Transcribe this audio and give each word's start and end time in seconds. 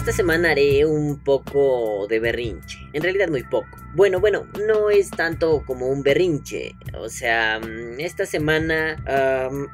Esta 0.00 0.12
semana 0.12 0.52
haré 0.52 0.86
un 0.86 1.18
poco 1.18 2.06
de 2.08 2.20
berrinche, 2.20 2.78
en 2.94 3.02
realidad 3.02 3.28
muy 3.28 3.42
poco. 3.42 3.68
Bueno, 3.94 4.18
bueno, 4.18 4.46
no 4.66 4.88
es 4.88 5.10
tanto 5.10 5.62
como 5.66 5.88
un 5.88 6.02
berrinche, 6.02 6.74
o 6.94 7.10
sea, 7.10 7.60
mm, 7.60 8.00
esta 8.00 8.24
semana 8.24 8.96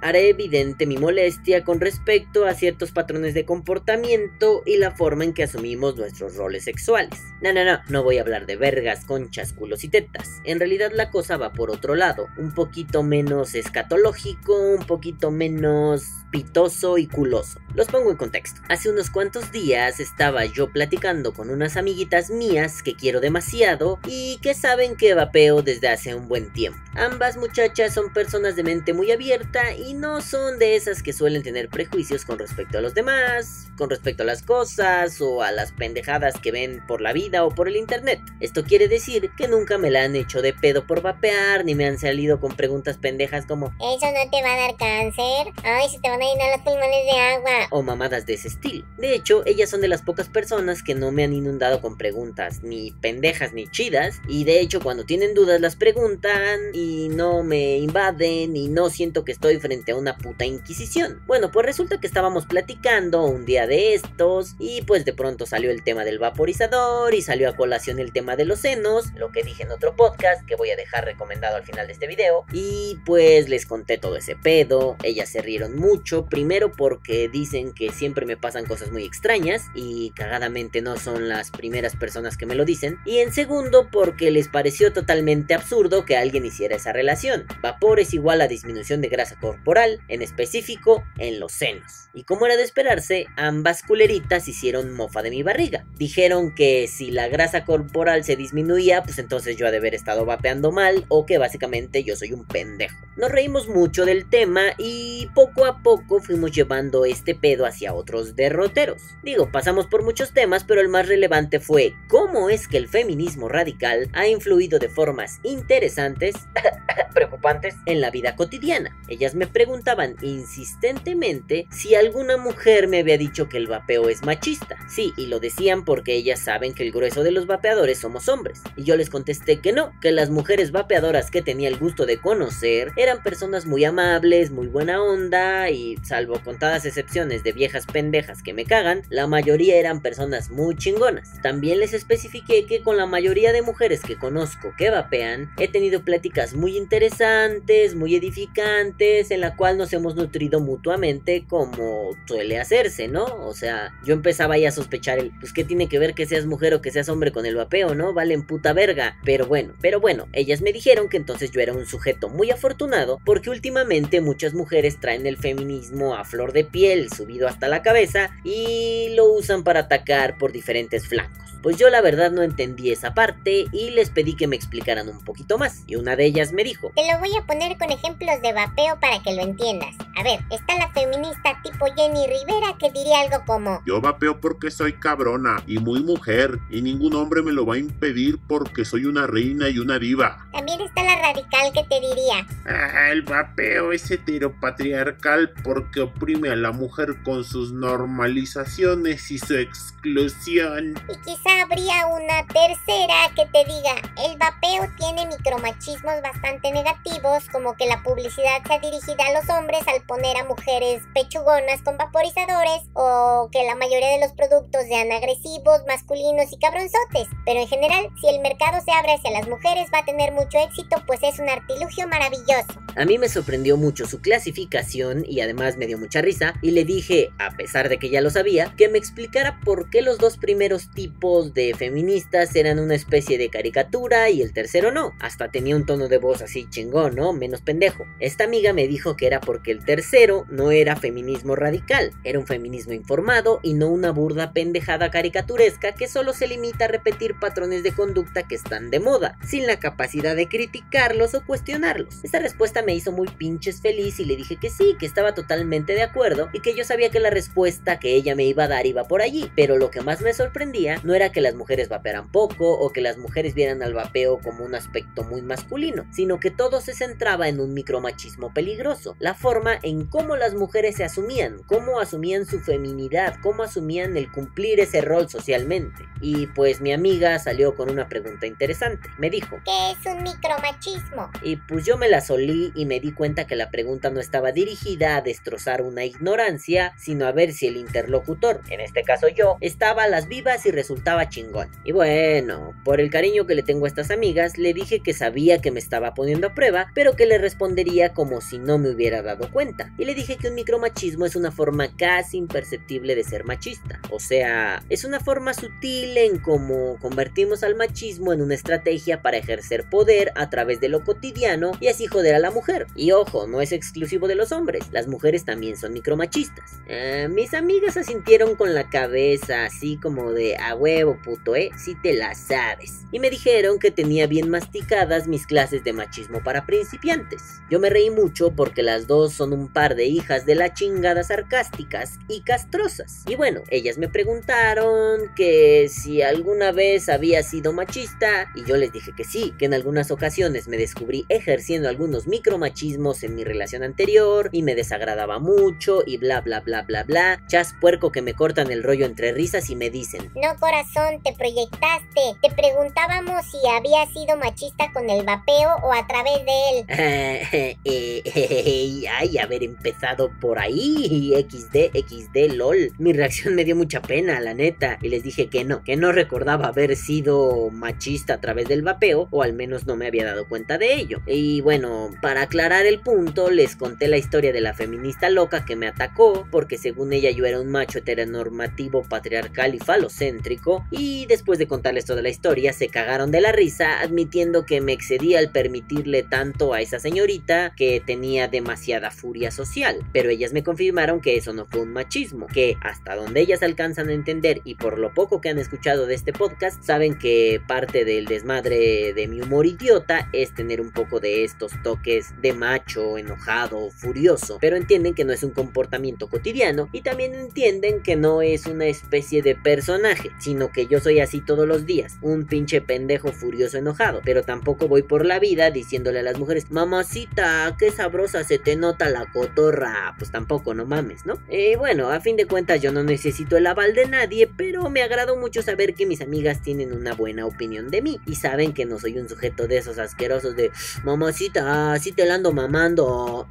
haré 0.03 0.31
evidente 0.31 0.85
mi 0.85 0.99
molestia 0.99 1.63
con 1.63 1.81
respecto 1.81 2.45
a 2.45 2.55
ciertos 2.55 2.91
patrones 2.91 3.35
de 3.35 3.45
comportamiento 3.45 4.65
y 4.67 4.79
la 4.79 4.91
forma 4.91 5.23
en 5.23 5.33
que 5.33 5.45
asumimos 5.45 5.97
nuestros 5.97 6.35
roles 6.35 6.65
sexuales. 6.65 7.21
No, 7.41 7.53
no, 7.53 7.65
no, 7.65 7.79
no 7.89 8.03
voy 8.03 8.19
a 8.19 8.23
hablar 8.23 8.47
de 8.47 8.57
vergas, 8.57 9.05
conchas, 9.05 9.53
culos 9.53 9.85
y 9.85 9.89
tetas. 9.89 10.41
En 10.43 10.59
realidad 10.59 10.91
la 10.93 11.11
cosa 11.11 11.37
va 11.37 11.53
por 11.53 11.71
otro 11.71 11.95
lado, 11.95 12.27
un 12.37 12.53
poquito 12.53 13.05
menos 13.05 13.55
escatológico, 13.55 14.59
un 14.59 14.85
poquito 14.87 15.31
menos 15.31 16.03
pitoso 16.37 16.99
y 16.99 17.07
culoso. 17.07 17.61
Los 17.75 17.89
pongo 17.89 18.11
en 18.11 18.19
contexto. 18.19 18.61
Hace 18.69 18.91
unos 18.91 19.09
cuantos 19.09 19.53
días 19.53 20.01
estaba 20.01 20.45
yo 20.45 20.71
platicando 20.71 21.33
con 21.33 21.49
unas 21.49 21.79
amiguitas 21.79 22.29
mías 22.29 22.83
que 22.83 22.95
quiero 22.95 23.21
demasiado 23.21 23.99
y 24.07 24.39
que 24.43 24.53
saben 24.53 24.97
que 24.97 25.15
vapeo 25.15 25.63
desde 25.63 25.89
hace 25.89 26.15
un 26.15 26.29
buen 26.29 26.53
tiempo. 26.53 26.79
Ambas 26.95 27.39
muchachas 27.39 27.95
son 27.95 28.13
personas 28.13 28.55
de 28.55 28.65
mente 28.65 28.93
muy 28.93 29.13
abierta 29.13 29.75
y 29.75 29.95
no 29.95 30.21
son 30.21 30.59
de 30.59 30.77
esas 30.77 31.03
que 31.03 31.15
suelen 31.15 31.43
tener 31.43 31.69
prejuicios 31.69 32.25
con 32.27 32.39
respecto 32.39 32.79
a 32.79 32.81
los 32.83 32.95
demás, 32.95 33.69
con 33.79 33.89
respecto 33.89 34.23
a 34.23 34.27
las 34.27 34.43
cosas 34.43 35.21
o 35.21 35.43
a 35.43 35.53
las 35.53 35.73
pendejadas 35.73 36.39
que 36.39 36.53
ven 36.53 36.83
por 36.87 37.01
la 37.01 37.13
vida 37.15 37.45
o 37.45 37.51
por 37.51 37.69
el 37.69 37.77
internet. 37.77 38.21
Esto 38.41 38.65
quiere 38.65 38.89
decir 38.89 39.31
que 39.37 39.49
nunca 39.49 39.79
me 39.79 39.91
la 39.91 40.05
han 40.05 40.17
hecho 40.17 40.43
de 40.43 40.53
pedo 40.53 40.87
por 40.87 41.01
vapear 41.01 41.65
ni 41.65 41.75
me 41.75 41.87
han 41.87 41.99
salido 41.99 42.41
con 42.41 42.57
preguntas 42.57 42.99
pendejas 42.99 43.47
como 43.47 43.67
¿Eso 43.67 44.07
no 44.07 44.31
te 44.31 44.43
va 44.43 44.55
a 44.55 44.57
dar 44.57 44.77
cáncer? 44.77 45.53
Ay, 45.63 45.89
se 45.91 45.99
te 46.01 46.09
van 46.09 46.23
a 46.23 46.26
pulmones 46.65 47.05
de 47.05 47.19
agua. 47.19 47.69
O 47.71 47.83
mamadas 47.83 48.27
de 48.27 48.35
ese 48.35 48.49
estilo. 48.49 48.87
De 48.99 49.15
hecho, 49.15 49.43
ellas 49.47 49.71
son 49.71 49.81
de 49.81 49.89
las 49.89 50.03
pocas 50.03 50.29
personas 50.29 50.83
que 50.83 50.95
no 50.95 51.13
me 51.13 51.25
han 51.25 51.33
inundado 51.33 51.81
con 51.81 51.97
preguntas 51.97 52.63
ni 52.63 52.93
pendejas 52.93 53.53
ni 53.53 53.69
chidas. 53.69 54.21
Y 54.29 54.45
de 54.45 54.61
hecho, 54.61 54.81
cuando 54.81 55.05
tienen 55.05 55.35
dudas 55.35 55.61
las 55.61 55.77
preguntan 55.77 56.61
y 56.73 57.09
no 57.09 57.43
me 57.43 57.77
invaden 57.79 58.57
y 58.57 58.69
no 58.69 58.91
siento 58.91 59.25
que 59.25 59.33
estoy 59.33 59.59
frente 59.59 59.93
a 59.93 59.97
una 59.97 60.17
puta 60.17 60.45
inquisición. 60.45 61.23
Bueno, 61.27 61.51
pues 61.51 61.67
resulta 61.67 62.01
que 62.01 62.07
estábamos 62.07 62.47
platicando 62.47 63.25
un 63.25 63.45
día 63.45 63.67
de 63.67 63.95
estos 63.95 64.57
y 64.59 64.83
pues 64.83 65.05
de 65.05 65.13
pronto 65.13 65.47
salió 65.47 65.71
el 65.71 65.83
tema 65.83 66.05
del 66.05 66.19
vaporizador 66.19 67.15
y 67.15 67.23
salió 67.23 67.49
a 67.49 67.57
colación 67.57 67.99
el 67.99 68.13
tema 68.13 68.37
de 68.37 68.45
los 68.45 68.61
senos, 68.61 69.13
lo 69.15 69.31
que 69.31 69.43
dije 69.43 69.63
en 69.63 69.71
otro 69.71 69.95
podcast 69.95 70.45
que 70.47 70.57
voy 70.57 70.71
a 70.71 70.77
dejar 70.77 71.05
recomendado 71.05 71.57
al 71.57 71.65
final 71.65 71.87
de 71.87 71.93
este 71.93 72.07
video. 72.07 72.45
Y 72.53 72.99
pues 73.05 73.49
les 73.49 73.67
conté 73.67 73.99
todo 73.99 74.17
ese 74.17 74.37
pedo, 74.37 74.97
ellas 75.03 75.29
se 75.29 75.43
rieron 75.43 75.77
mucho, 75.77 76.16
primero 76.25 76.73
porque 76.73 77.29
dicen 77.29 77.75
que 77.75 77.91
siempre 77.93 78.25
me 78.25 78.39
pasan 78.39 78.65
cosas 78.65 78.91
muy 78.91 79.05
extrañas 79.05 79.67
y 79.75 80.11
cagadamente 80.17 80.81
no 80.81 80.97
son 80.97 81.29
las 81.29 81.51
primeras 81.51 81.95
personas 81.95 82.39
que 82.39 82.47
me 82.47 82.55
lo 82.55 82.65
dicen. 82.65 82.99
Y 83.05 83.19
en 83.19 83.33
segundo 83.33 83.91
porque 83.93 84.31
les 84.31 84.49
pareció 84.49 84.95
totalmente 84.95 85.53
absurdo 85.53 86.07
que 86.07 86.17
alguien 86.17 86.47
hiciera 86.47 86.77
esa 86.77 86.93
relación. 86.93 87.47
Vapor 87.61 88.01
es 88.01 88.15
igual 88.15 88.41
a 88.41 88.49
disminución 88.49 89.01
de 89.01 89.09
grasa 89.09 89.39
corporal, 89.39 90.01
en 90.09 90.23
específico 90.23 91.05
en 91.19 91.39
los 91.41 91.53
senos. 91.53 92.09
Y 92.15 92.25
como 92.25 92.47
era 92.47 92.57
de 92.57 92.63
esperarse, 92.63 93.27
ambas 93.37 93.83
culeritas 93.83 94.49
hicieron 94.49 94.95
mofa 94.95 95.23
de 95.23 95.31
mi 95.31 95.43
barriga. 95.43 95.85
Dijeron 95.99 96.55
que 96.55 96.89
si 96.89 97.11
la 97.11 97.29
grasa 97.29 97.65
corporal 97.65 98.25
se 98.25 98.37
disminuía, 98.37 99.03
pues 99.03 99.19
entonces 99.19 99.57
yo 99.57 99.67
ha 99.67 99.71
de 99.71 99.79
haber 99.79 99.95
estado 99.95 100.25
vapeando 100.25 100.73
mal 100.73 101.05
o 101.09 101.27
que 101.27 101.39
básicamente 101.39 102.05
yo 102.05 102.17
soy 102.17 102.33
un 102.33 102.47
pendejo. 102.47 102.97
Nos 103.17 103.31
reímos 103.31 103.69
mucho 103.69 104.05
del 104.05 104.29
tema 104.29 104.63
y 104.79 105.29
poco 105.35 105.65
a 105.65 105.83
poco 105.83 105.96
fuimos 106.21 106.53
llevando 106.53 107.05
este 107.05 107.35
pedo 107.35 107.67
hacia 107.67 107.95
otros 107.95 108.37
derroteros. 108.37 109.03
Digo, 109.23 109.51
pasamos 109.51 109.87
por 109.87 110.03
muchos 110.03 110.33
temas, 110.33 110.65
pero 110.65 110.81
el 110.81 110.89
más 110.89 111.09
relevante 111.09 111.61
fue 111.61 111.95
cómo 112.09 112.51
es 112.51 112.69
que 112.69 112.77
el 112.77 112.89
feminismo 112.89 113.49
radical 113.49 114.09
ha 114.13 114.27
influido 114.27 114.79
de 114.79 114.89
formas 114.89 115.41
interesantes, 115.43 116.35
preocupantes, 117.15 117.75
en 117.87 118.01
la 118.01 118.11
vida 118.11 118.37
cotidiana. 118.37 118.97
Ellas 119.09 119.35
me 119.35 119.47
preguntaban 119.47 120.17
insistentemente 120.23 121.67
si 121.71 121.95
alguna 121.95 122.37
mujer 122.37 122.89
me 122.89 123.01
había 123.01 123.19
dicho 123.19 123.49
que 123.49 123.57
el 123.57 123.67
vapeo 123.67 124.09
es 124.09 124.23
machista. 124.23 124.77
Sí, 124.89 125.13
y 125.17 125.27
lo 125.27 125.41
decían 125.41 125.85
porque 125.85 126.15
ellas 126.15 126.41
saben 126.41 126.75
que 126.75 126.83
el 126.83 126.93
grueso 126.93 127.23
de 127.23 127.31
los 127.31 127.47
vapeadores 127.47 127.99
somos 127.99 128.29
hombres. 128.29 128.63
Y 128.77 128.85
yo 128.85 128.97
les 128.97 129.11
contesté 129.11 129.61
que 129.61 129.73
no, 129.73 129.93
que 130.01 130.13
las 130.13 130.31
mujeres 130.31 130.73
vapeadoras 130.73 131.31
que 131.31 131.43
tenía 131.43 131.69
el 131.69 131.79
gusto 131.79 132.07
de 132.07 132.19
conocer 132.19 132.93
eran 132.97 133.23
personas 133.23 133.67
muy 133.67 133.85
amables, 133.85 134.51
muy 134.51 134.67
buena 134.67 135.03
onda 135.03 135.71
y 135.71 135.86
salvo 136.03 136.41
contadas 136.45 136.85
excepciones 136.85 137.45
de 137.45 137.53
viejas 137.53 137.87
pendejas 137.87 138.43
que 138.43 138.53
me 138.53 138.65
cagan, 138.65 139.03
la 139.11 139.27
mayoría 139.27 139.77
eran 139.77 140.01
personas 140.03 140.51
muy 140.51 140.77
chingonas. 140.77 141.41
También 141.43 141.79
les 141.79 141.93
especifiqué 141.93 142.67
que 142.67 142.83
con 142.83 142.97
la 142.97 143.07
mayoría 143.07 143.53
de 143.53 143.63
mujeres 143.63 144.01
que 144.01 144.17
conozco 144.17 144.73
que 144.77 144.91
vapean, 144.91 145.51
he 145.59 145.69
tenido 145.69 146.03
pláticas 146.03 146.55
muy 146.55 146.77
interesantes, 146.77 147.95
muy 147.95 148.15
edificantes, 148.17 149.31
en 149.31 149.41
la 149.41 149.57
cual 149.57 149.79
nos 149.79 149.93
hemos 149.93 150.15
nutrido 150.15 150.61
mutuamente 150.61 151.45
como 151.49 152.11
suele 152.27 152.59
hacerse, 152.59 153.09
¿no? 153.09 153.25
O 153.25 153.55
sea, 153.55 153.93
yo 154.05 154.15
empezaba 154.15 154.59
ya 154.59 154.69
a 154.69 154.73
sospechar 154.73 155.19
el, 155.19 155.33
pues 155.41 155.53
qué 155.53 155.65
tiene 155.65 155.89
que 155.89 155.99
ver 155.99 156.15
que 156.15 156.27
seas 156.27 156.47
mujer 156.47 156.75
o 156.75 156.81
que 156.81 156.91
seas 156.91 157.09
hombre 157.09 157.33
con 157.33 157.47
el 157.47 157.57
vapeo, 157.57 157.95
¿no? 157.95 158.13
Valen 158.13 158.47
puta 158.47 158.73
verga. 158.73 159.17
Pero 159.25 159.47
bueno, 159.47 159.75
pero 159.81 160.01
bueno, 160.01 160.29
ellas 160.33 160.61
me 160.61 160.73
dijeron 160.73 161.09
que 161.09 161.17
entonces 161.17 161.51
yo 161.51 161.61
era 161.61 161.73
un 161.73 161.87
sujeto 161.87 162.29
muy 162.29 162.51
afortunado 162.51 163.21
porque 163.25 163.51
últimamente 163.51 164.21
muchas 164.21 164.55
mujeres 164.55 164.99
traen 165.01 165.27
el 165.27 165.37
feminismo 165.37 165.76
a 166.17 166.25
flor 166.25 166.53
de 166.53 166.65
piel, 166.65 167.11
subido 167.11 167.49
hasta 167.49 167.69
la 167.69 167.83
cabeza, 167.83 168.31
y 168.45 169.15
lo 169.15 169.33
usan 169.33 169.65
para 169.65 169.81
atacar 169.81 170.39
por 170.39 170.53
diferentes 170.53 171.07
flancos. 171.07 171.47
Pues 171.67 171.79
yo 171.79 171.91
la 171.91 172.01
verdad 172.01 172.31
no 172.31 172.43
entendí 172.43 172.93
esa 172.93 173.13
parte 173.13 173.67
y 173.73 173.91
les 173.91 174.11
pedí 174.11 174.37
que 174.37 174.47
me 174.47 174.55
explicaran 174.55 175.09
un 175.09 175.19
poquito 175.25 175.59
más. 175.59 175.83
Y 175.89 175.97
una 175.97 176.15
de 176.15 176.25
ellas 176.25 176.53
me 176.53 176.63
dijo: 176.63 176.93
Te 176.95 177.11
lo 177.11 177.19
voy 177.19 177.31
a 177.37 177.45
poner 177.45 177.77
con 177.77 177.91
ejemplos 177.91 178.41
de 178.41 178.53
vapeo 178.53 179.01
para 179.01 179.21
que 179.21 179.35
lo 179.35 179.43
entiendas. 179.43 179.93
A 180.17 180.23
ver, 180.23 180.39
está 180.53 180.79
la 180.79 180.89
feminista 180.93 181.61
tipo 181.65 181.87
Jenny 181.97 182.25
Rivera 182.27 182.77
que 182.79 182.93
diría 182.93 183.23
algo 183.23 183.45
como: 183.47 183.83
Yo 183.85 184.01
vapeo 184.01 184.41
porque 184.41 184.71
soy 184.71 184.93
cabrona 184.93 185.61
y 185.67 185.79
muy 185.79 186.05
mujer 186.05 186.61
y 186.71 186.83
ningún 186.83 187.15
hombre 187.15 187.43
me 187.43 187.53
lo 187.53 187.67
va 187.67 187.75
a 187.75 187.79
impedir 187.79 188.39
porque 188.47 188.85
soy 188.85 189.07
una 189.07 189.27
reina 189.27 189.69
y 189.69 189.81
una 189.81 189.99
diva. 189.99 190.47
También 190.53 190.81
está 190.83 191.03
la 191.03 191.17
radical 191.17 191.73
que 191.73 191.83
te 191.83 192.01
diría: 192.01 192.47
ah, 192.69 193.11
El 193.11 193.23
vapeo 193.23 193.91
es 193.91 194.09
heteropatriarcal 194.09 195.51
porque 195.67 196.03
oprime 196.03 196.51
a 196.51 196.57
la 196.57 196.71
mujer 196.71 197.23
con 197.25 197.45
sus 197.45 197.73
normalizaciones 197.73 199.31
y 199.33 199.39
su 199.39 199.57
exclusión. 199.57 200.95
Y 201.11 201.17
quizá 201.25 201.63
habría 201.63 202.07
una 202.07 202.47
tercera 202.47 203.29
que 203.35 203.47
te 203.47 203.65
diga: 203.65 203.95
El 204.25 204.39
vapeo 204.39 204.89
tiene 204.97 205.27
micromachismos 205.27 206.23
bastante 206.23 206.71
negativos, 206.71 207.49
como 207.51 207.77
que 207.77 207.87
la 207.87 208.03
publicidad 208.05 208.63
sea 208.65 208.79
dirigida 208.79 209.27
a 209.27 209.33
los 209.33 209.51
hombres 209.51 209.81
al 209.89 210.03
poner 210.03 210.37
a 210.37 210.45
mujeres 210.45 211.03
pechugonas 211.13 211.83
con 211.83 211.99
vaporizadores 211.99 212.83
o 212.95 213.49
que 213.51 213.65
la 213.65 213.75
mayoría 213.75 214.11
de 214.11 214.21
los 214.21 214.33
productos 214.33 214.85
sean 214.87 215.11
agresivos, 215.11 215.83
masculinos 215.89 216.53
y 216.53 216.59
cabronzotes. 216.59 217.27
Pero 217.45 217.61
en 217.61 217.67
general, 217.67 218.09
si 218.21 218.29
el 218.29 218.41
mercado 218.41 218.81
se 218.85 218.93
abre 218.93 219.15
hacia 219.15 219.33
las 219.33 219.49
mujeres 219.49 219.89
va 219.93 219.99
a 219.99 220.05
tener 220.05 220.31
mucho 220.33 220.59
éxito, 220.59 221.03
pues 221.09 221.21
es 221.25 221.41
un 221.41 221.49
artilugio 221.49 222.07
maravilloso. 222.07 222.81
A 222.95 223.05
mí 223.05 223.19
me 223.19 223.29
sorprendió 223.29 223.77
mucho 223.77 224.07
su 224.07 224.21
clasificación 224.21 225.25
y 225.27 225.41
además 225.41 225.56
me 225.57 225.87
dio 225.87 225.99
mucha 225.99 226.21
risa 226.21 226.55
y 226.63 226.73
le 226.73 226.85
dije, 226.85 227.31
a 227.39 227.57
pesar 227.57 227.89
de 227.89 227.99
que 227.99 228.11
ya 228.11 228.21
lo 228.21 228.31
sabía, 228.31 228.73
que 228.77 228.89
me 228.89 228.99
explicara 228.99 229.59
por 229.65 229.91
qué 229.91 230.03
los 230.03 230.19
dos 230.19 230.37
primeros 230.37 230.91
tipos 230.91 231.55
de 231.55 231.75
feministas 231.75 232.55
eran 232.55 232.79
una 232.79 232.95
especie 232.95 233.39
de 233.39 233.49
caricatura 233.49 234.29
y 234.31 234.43
el 234.43 234.53
tercero 234.53 234.93
no. 234.93 235.13
Hasta 235.19 235.51
tenía 235.51 235.75
un 235.75 235.87
tono 235.87 236.09
de 236.09 236.19
voz 236.19 236.43
así 236.43 236.67
chingón, 236.69 237.17
¿no? 237.17 237.33
Menos 237.33 237.63
pendejo. 237.63 238.05
Esta 238.21 238.45
amiga 238.45 238.73
me 238.73 238.87
dijo 238.87 239.17
que 239.17 239.27
era 239.27 239.41
porque 239.41 239.71
el 239.71 239.85
tercero 239.85 240.45
no 240.51 240.71
era 240.71 240.95
feminismo 240.95 241.57
radical, 241.57 242.13
era 242.23 242.39
un 242.39 242.47
feminismo 242.47 242.93
informado 242.93 243.61
y 243.63 243.73
no 243.73 243.89
una 243.89 244.11
burda 244.11 244.53
pendejada 244.53 245.11
caricaturesca 245.11 245.93
que 245.93 246.07
solo 246.07 246.35
se 246.35 246.47
limita 246.47 246.85
a 246.85 246.89
repetir 246.89 247.39
patrones 247.41 247.83
de 247.83 247.93
conducta 247.93 248.43
que 248.43 248.55
están 248.55 248.91
de 248.91 249.01
moda, 249.01 249.39
sin 249.47 249.67
la 249.67 249.79
capacidad 249.79 250.37
de 250.37 250.49
criticarlos 250.49 251.35
o 251.35 251.45
cuestionarlos. 251.45 252.23
Esta 252.23 252.41
respuesta 252.41 252.83
me 252.83 252.95
hizo 252.95 253.11
muy 253.11 253.29
pinches 253.29 253.81
feliz 253.81 254.21
y 254.21 254.27
le 254.27 254.37
dije 254.37 254.57
que 254.57 254.71
sí, 254.71 254.97
que 254.99 255.07
estaba 255.07 255.33
totalmente 255.33 255.46
de 255.49 256.03
acuerdo 256.03 256.49
y 256.53 256.61
que 256.61 256.75
yo 256.75 256.85
sabía 256.85 257.11
que 257.11 257.21
la 257.21 257.31
respuesta 257.31 257.99
que 257.99 258.15
ella 258.15 258.35
me 258.35 258.45
iba 258.45 258.65
a 258.65 258.69
dar 258.69 258.87
iba 258.87 259.05
por 259.05 259.23
allí, 259.23 259.51
pero 259.55 259.77
lo 259.77 259.91
que 259.91 260.01
más 260.01 260.21
me 260.21 260.33
sorprendía 260.33 261.01
no 261.03 261.15
era 261.15 261.31
que 261.31 261.41
las 261.41 261.55
mujeres 261.55 261.89
vapearan 261.89 262.31
poco 262.31 262.73
o 262.73 262.91
que 262.91 263.01
las 263.01 263.19
mujeres 263.19 263.55
vieran 263.55 263.83
al 263.83 263.95
vapeo 263.95 264.39
como 264.39 264.65
un 264.65 264.75
aspecto 264.75 265.25
muy 265.25 265.43
masculino, 265.43 266.07
sino 266.13 266.41
que 266.41 266.51
todo 266.51 266.81
se 266.81 266.95
centraba 266.95 267.49
en 267.49 267.61
un 267.61 267.75
micromachismo 267.75 268.53
peligroso, 268.53 269.17
la 269.19 269.35
forma 269.35 269.79
en 269.83 270.07
cómo 270.07 270.37
las 270.37 270.55
mujeres 270.55 270.97
se 270.97 271.05
asumían, 271.05 271.63
cómo 271.67 272.01
asumían 272.01 272.47
su 272.47 272.61
feminidad, 272.61 273.37
cómo 273.43 273.63
asumían 273.63 274.17
el 274.17 274.31
cumplir 274.31 274.81
ese 274.81 275.01
rol 275.01 275.29
socialmente. 275.29 276.05
Y 276.21 276.47
pues 276.49 276.81
mi 276.81 276.93
amiga 276.93 277.39
salió 277.39 277.75
con 277.75 277.91
una 277.91 278.09
pregunta 278.09 278.47
interesante. 278.47 279.09
Me 279.19 279.31
dijo, 279.31 279.59
¿qué 279.65 279.91
es 279.91 280.15
un 280.15 280.23
micromachismo? 280.23 281.31
Y 281.43 281.57
pues 281.57 281.85
yo 281.85 281.99
me 281.99 282.09
la 282.09 282.21
solí 282.21 282.73
y 282.75 282.87
me 282.87 283.01
di 283.01 283.13
cuenta 283.13 283.47
que 283.47 283.57
la 283.57 283.71
pregunta 283.71 284.11
no 284.11 284.21
estaba 284.21 284.53
dirigida 284.53 285.17
a 285.17 285.21
destrozar 285.37 285.83
una 285.83 286.05
ignorancia, 286.05 286.95
sino 286.99 287.27
a 287.27 287.33
ver 287.33 287.53
si 287.53 287.67
el 287.67 287.77
interlocutor, 287.77 288.61
en 288.71 288.81
este 288.81 289.03
caso 289.03 289.29
yo, 289.29 289.57
estaba 289.61 290.05
a 290.05 290.09
las 290.09 290.29
vivas 290.29 290.65
y 290.67 290.71
resultaba 290.71 291.29
chingón. 291.29 291.69
Y 291.85 291.93
bueno, 291.93 292.73
por 292.85 293.01
el 293.01 293.11
cariño 293.11 293.47
que 293.47 293.55
le 293.55 293.63
tengo 293.63 293.85
a 293.85 293.89
estas 293.89 294.11
amigas, 294.11 294.57
le 294.57 294.73
dije 294.73 295.01
que 295.01 295.13
sabía 295.13 295.61
que 295.61 295.71
me 295.71 295.81
estaba 295.81 296.15
poniendo 296.15 296.49
a 296.49 296.55
prueba, 296.55 296.87
pero 296.95 297.17
que 297.17 297.27
le 297.27 297.39
respondería 297.39 298.15
como 298.15 298.41
si 298.41 298.59
no 298.59 298.79
me 298.79 298.91
hubiera 298.91 299.23
dado 299.23 299.51
cuenta. 299.51 299.93
Y 299.99 300.05
le 300.05 300.15
dije 300.15 300.37
que 300.37 300.49
un 300.49 300.55
micromachismo 300.55 301.27
es 301.27 301.37
una 301.37 301.53
forma 301.53 301.95
casi 301.97 302.39
imperceptible 302.39 303.15
de 303.15 303.25
ser 303.25 303.45
machista. 303.45 304.01
O 304.11 304.19
sea, 304.19 304.83
es 304.89 305.05
una 305.05 305.21
forma 305.21 305.53
sutil 305.53 306.17
en 306.17 306.39
cómo 306.39 306.99
convertimos 307.01 307.63
al 307.63 307.75
machismo 307.75 308.33
en 308.33 308.41
una 308.41 308.55
estrategia 308.55 309.23
para 309.23 309.37
ejercer 309.37 309.89
poder 309.91 310.33
a 310.35 310.49
través 310.49 310.81
de 310.81 310.89
lo 310.89 311.05
cotidiano 311.05 311.73
y 311.81 311.89
así 311.89 312.07
joder 312.07 312.35
a 312.35 312.39
la 312.39 312.51
mujer. 312.51 312.87
Y 312.95 313.13
ojo, 313.13 313.47
no 313.47 313.61
es 313.61 313.73
exclusivo 313.73 314.29
de 314.29 314.35
los 314.35 314.53
hombres, 314.53 314.85
las 314.93 315.07
mujeres 315.07 315.26
también 315.45 315.77
son 315.77 315.93
micromachistas. 315.93 316.81
Eh, 316.87 317.29
mis 317.31 317.53
amigas 317.55 317.97
asintieron 317.97 318.55
con 318.55 318.75
la 318.75 318.89
cabeza 318.89 319.65
así 319.65 319.97
como 319.97 320.33
de 320.33 320.57
a 320.57 320.75
huevo 320.75 321.19
puto, 321.23 321.57
eh, 321.57 321.71
si 321.77 321.95
te 321.95 322.15
la 322.15 322.35
sabes. 322.35 323.03
Y 323.13 323.19
me 323.19 323.31
dijeron 323.31 323.79
que 323.79 323.91
tenía 323.91 324.27
bien 324.27 324.49
masticadas 324.49 325.27
mis 325.27 325.47
clases 325.47 325.83
de 325.85 325.93
machismo 325.93 326.43
para 326.43 326.67
principiantes. 326.67 327.43
Yo 327.71 327.81
me 327.81 327.91
reí 327.91 328.11
mucho 328.11 328.53
porque 328.53 328.83
las 328.83 329.07
dos 329.07 329.33
son 329.33 329.53
un 329.53 329.73
par 329.73 329.97
de 329.97 330.07
hijas 330.07 330.47
de 330.47 330.55
la 330.55 330.73
chingada 330.73 331.25
sarcásticas 331.25 332.19
y 332.29 332.43
castrosas. 332.43 333.25
Y 333.27 333.35
bueno, 333.35 333.63
ellas 333.71 333.99
me 333.99 334.09
preguntaron 334.09 335.33
que 335.35 335.89
si 335.89 336.23
alguna 336.23 336.73
vez 336.73 337.09
había 337.09 337.43
sido 337.43 337.73
machista 337.73 338.51
y 338.55 338.65
yo 338.65 338.77
les 338.77 338.93
dije 338.93 339.13
que 339.17 339.25
sí, 339.25 339.55
que 339.59 339.65
en 339.65 339.75
algunas 339.75 340.11
ocasiones 340.11 340.69
me 340.69 340.77
descubrí 340.77 341.27
ejerciendo 341.29 341.89
algunos 341.89 342.27
micromachismos 342.27 343.23
en 343.23 343.35
mi 343.35 343.45
relación 343.45 343.83
anterior 343.83 344.51
y 344.53 344.63
me 344.63 344.75
desagradaba 345.07 345.39
mucho 345.39 346.03
y 346.05 346.17
bla 346.17 346.41
bla 346.41 346.61
bla 346.61 346.83
bla 346.83 347.05
bla. 347.05 347.41
Chas 347.47 347.75
puerco 347.81 348.11
que 348.11 348.23
me 348.23 348.35
cortan 348.35 348.73
el 348.73 348.83
rollo 348.83 349.07
entre 349.07 349.33
risas 349.33 349.71
y 349.71 349.77
me 349.77 349.89
dicen, 349.89 350.33
no 350.35 350.57
corazón, 350.59 351.23
te 351.23 351.33
proyectaste. 351.33 352.21
Te 352.43 352.51
preguntábamos 352.51 353.45
si 353.47 353.59
había 353.69 354.05
sido 354.07 354.37
machista 354.37 354.91
con 354.93 355.09
el 355.09 355.25
vapeo 355.25 355.77
o 355.83 355.93
a 355.93 356.07
través 356.09 356.45
de 356.45 356.57
él. 356.73 357.77
ay, 359.19 359.39
haber 359.39 359.63
empezado 359.63 360.31
por 360.41 360.59
ahí. 360.59 361.33
XD, 361.49 361.97
XD, 361.97 362.55
lol. 362.55 362.91
Mi 362.99 363.13
reacción 363.13 363.55
me 363.55 363.65
dio 363.65 363.77
mucha 363.77 364.03
pena, 364.03 364.41
la 364.41 364.55
neta. 364.55 364.99
Y 365.03 365.09
les 365.09 365.23
dije 365.23 365.49
que 365.49 365.65
no, 365.65 365.85
que 365.85 365.97
no 365.97 366.11
recordaba 366.11 366.67
haber 366.67 366.97
sido 366.97 367.71
machista 367.71 368.35
a 368.35 368.41
través 368.41 368.67
del 368.67 368.83
vapeo, 368.83 369.29
o 369.31 369.43
al 369.45 369.53
menos 369.53 369.87
no 369.87 369.95
me 369.97 370.09
había 370.09 370.25
dado 370.25 370.49
cuenta 370.49 370.79
de 370.79 370.95
ello. 370.95 371.21
Y 371.27 371.61
bueno, 371.61 372.11
para 372.21 372.43
aclarar 372.43 372.87
el 372.87 372.99
punto, 373.01 373.51
les 373.51 373.77
conté 373.77 374.09
la 374.09 374.17
historia 374.17 374.53
de 374.53 374.61
la 374.61 374.75
feminista 374.97 375.29
loca 375.29 375.67
que 375.67 375.77
me 375.77 375.87
atacó, 375.87 376.49
porque 376.51 376.79
según 376.79 377.13
ella 377.13 377.31
yo 377.31 377.45
era 377.45 377.61
un 377.61 377.71
macho 377.71 377.99
heteronormativo, 377.99 379.03
patriarcal 379.03 379.75
y 379.75 379.79
falocéntrico. 379.79 380.87
Y 380.91 381.27
después 381.27 381.59
de 381.59 381.69
contarles 381.69 382.07
toda 382.07 382.23
la 382.23 382.31
historia, 382.31 382.73
se 382.73 382.89
cagaron 382.89 383.31
de 383.31 383.43
la 383.43 383.53
risa, 383.53 384.01
admitiendo 384.01 384.65
que 384.65 384.81
me 384.81 384.95
excedía 384.95 385.39
al 385.39 385.53
permitirle 385.53 386.23
tanto 386.23 386.73
a 386.73 386.81
esa 386.81 386.99
señorita 386.99 387.75
que 387.77 388.03
tenía 388.05 388.49
demasiada 388.49 389.11
furia 389.11 389.51
social. 389.51 389.99
Pero 390.15 390.31
ellas 390.31 390.55
me 390.55 390.63
confirmaron 390.63 391.21
que 391.21 391.37
eso 391.37 391.53
no 391.53 391.67
fue 391.67 391.83
un 391.83 391.93
machismo, 391.93 392.47
que 392.47 392.79
hasta 392.81 393.17
donde 393.17 393.43
ellas 393.43 393.63
alcanzan 393.63 394.09
a 394.09 394.15
entender 394.15 394.63
y 394.65 394.77
por 394.77 394.99
lo 394.99 395.13
poco 395.13 395.43
que 395.43 395.51
han 395.51 395.59
escuchado 395.59 396.07
de 396.07 396.15
este 396.15 396.33
podcast, 396.33 396.83
saben 396.83 397.19
que 397.19 397.61
parte 397.69 398.07
del 398.07 398.25
desmadre 398.25 399.13
de 399.13 399.29
mi 399.29 399.43
humor 399.43 399.67
idiota 399.67 400.31
es 400.33 400.55
tener 400.55 400.81
un 400.81 400.91
poco 400.91 401.21
de 401.21 401.45
estos 401.45 401.73
toques 401.83 402.33
de 402.41 402.55
macho, 402.55 403.19
enojado, 403.19 403.91
furioso, 403.91 404.57
pero 404.59 404.79
entienden 404.87 405.15
que 405.15 405.25
no 405.25 405.33
es 405.33 405.43
un 405.43 405.51
comportamiento 405.51 406.29
cotidiano 406.29 406.89
y 406.93 407.01
también 407.01 407.35
entienden 407.35 408.05
que 408.05 408.15
no 408.15 408.41
es 408.41 408.67
una 408.67 408.87
especie 408.87 409.43
de 409.43 409.57
personaje, 409.57 410.31
sino 410.39 410.71
que 410.71 410.87
yo 410.87 411.01
soy 411.01 411.19
así 411.19 411.41
todos 411.41 411.67
los 411.67 411.87
días, 411.87 412.19
un 412.23 412.47
pinche 412.47 412.81
pendejo 412.81 413.33
furioso 413.33 413.79
enojado, 413.79 414.21
pero 414.25 414.45
tampoco 414.45 414.87
voy 414.87 415.03
por 415.03 415.27
la 415.27 415.41
vida 415.41 415.73
diciéndole 415.73 416.21
a 416.21 416.23
las 416.23 416.39
mujeres, 416.39 416.71
mamacita, 416.71 417.75
qué 417.81 417.91
sabrosa 417.91 418.45
se 418.45 418.61
te 418.61 418.77
nota 418.77 419.11
la 419.11 419.27
cotorra, 419.33 420.15
pues 420.19 420.31
tampoco, 420.31 420.73
no 420.73 420.87
mames, 420.87 421.27
¿no? 421.27 421.35
Y 421.51 421.75
bueno, 421.75 422.13
a 422.13 422.21
fin 422.21 422.37
de 422.37 422.47
cuentas 422.47 422.81
yo 422.81 422.93
no 422.93 423.03
necesito 423.03 423.57
el 423.57 423.67
aval 423.67 423.93
de 423.93 424.07
nadie, 424.07 424.47
pero 424.47 424.89
me 424.89 425.03
agradó 425.03 425.37
mucho 425.37 425.63
saber 425.63 425.95
que 425.95 426.07
mis 426.07 426.21
amigas 426.21 426.63
tienen 426.63 426.93
una 426.93 427.13
buena 427.13 427.45
opinión 427.45 427.91
de 427.91 428.03
mí 428.03 428.21
y 428.25 428.37
saben 428.37 428.73
que 428.73 428.85
no 428.85 429.01
soy 429.01 429.19
un 429.19 429.29
sujeto 429.29 429.67
de 429.67 429.79
esos 429.79 429.99
asquerosos 429.99 430.55
de 430.55 430.71
mamacita, 431.03 431.93
así 431.93 432.13
te 432.13 432.25
la 432.25 432.37
ando 432.37 432.53
mamando. 432.53 433.49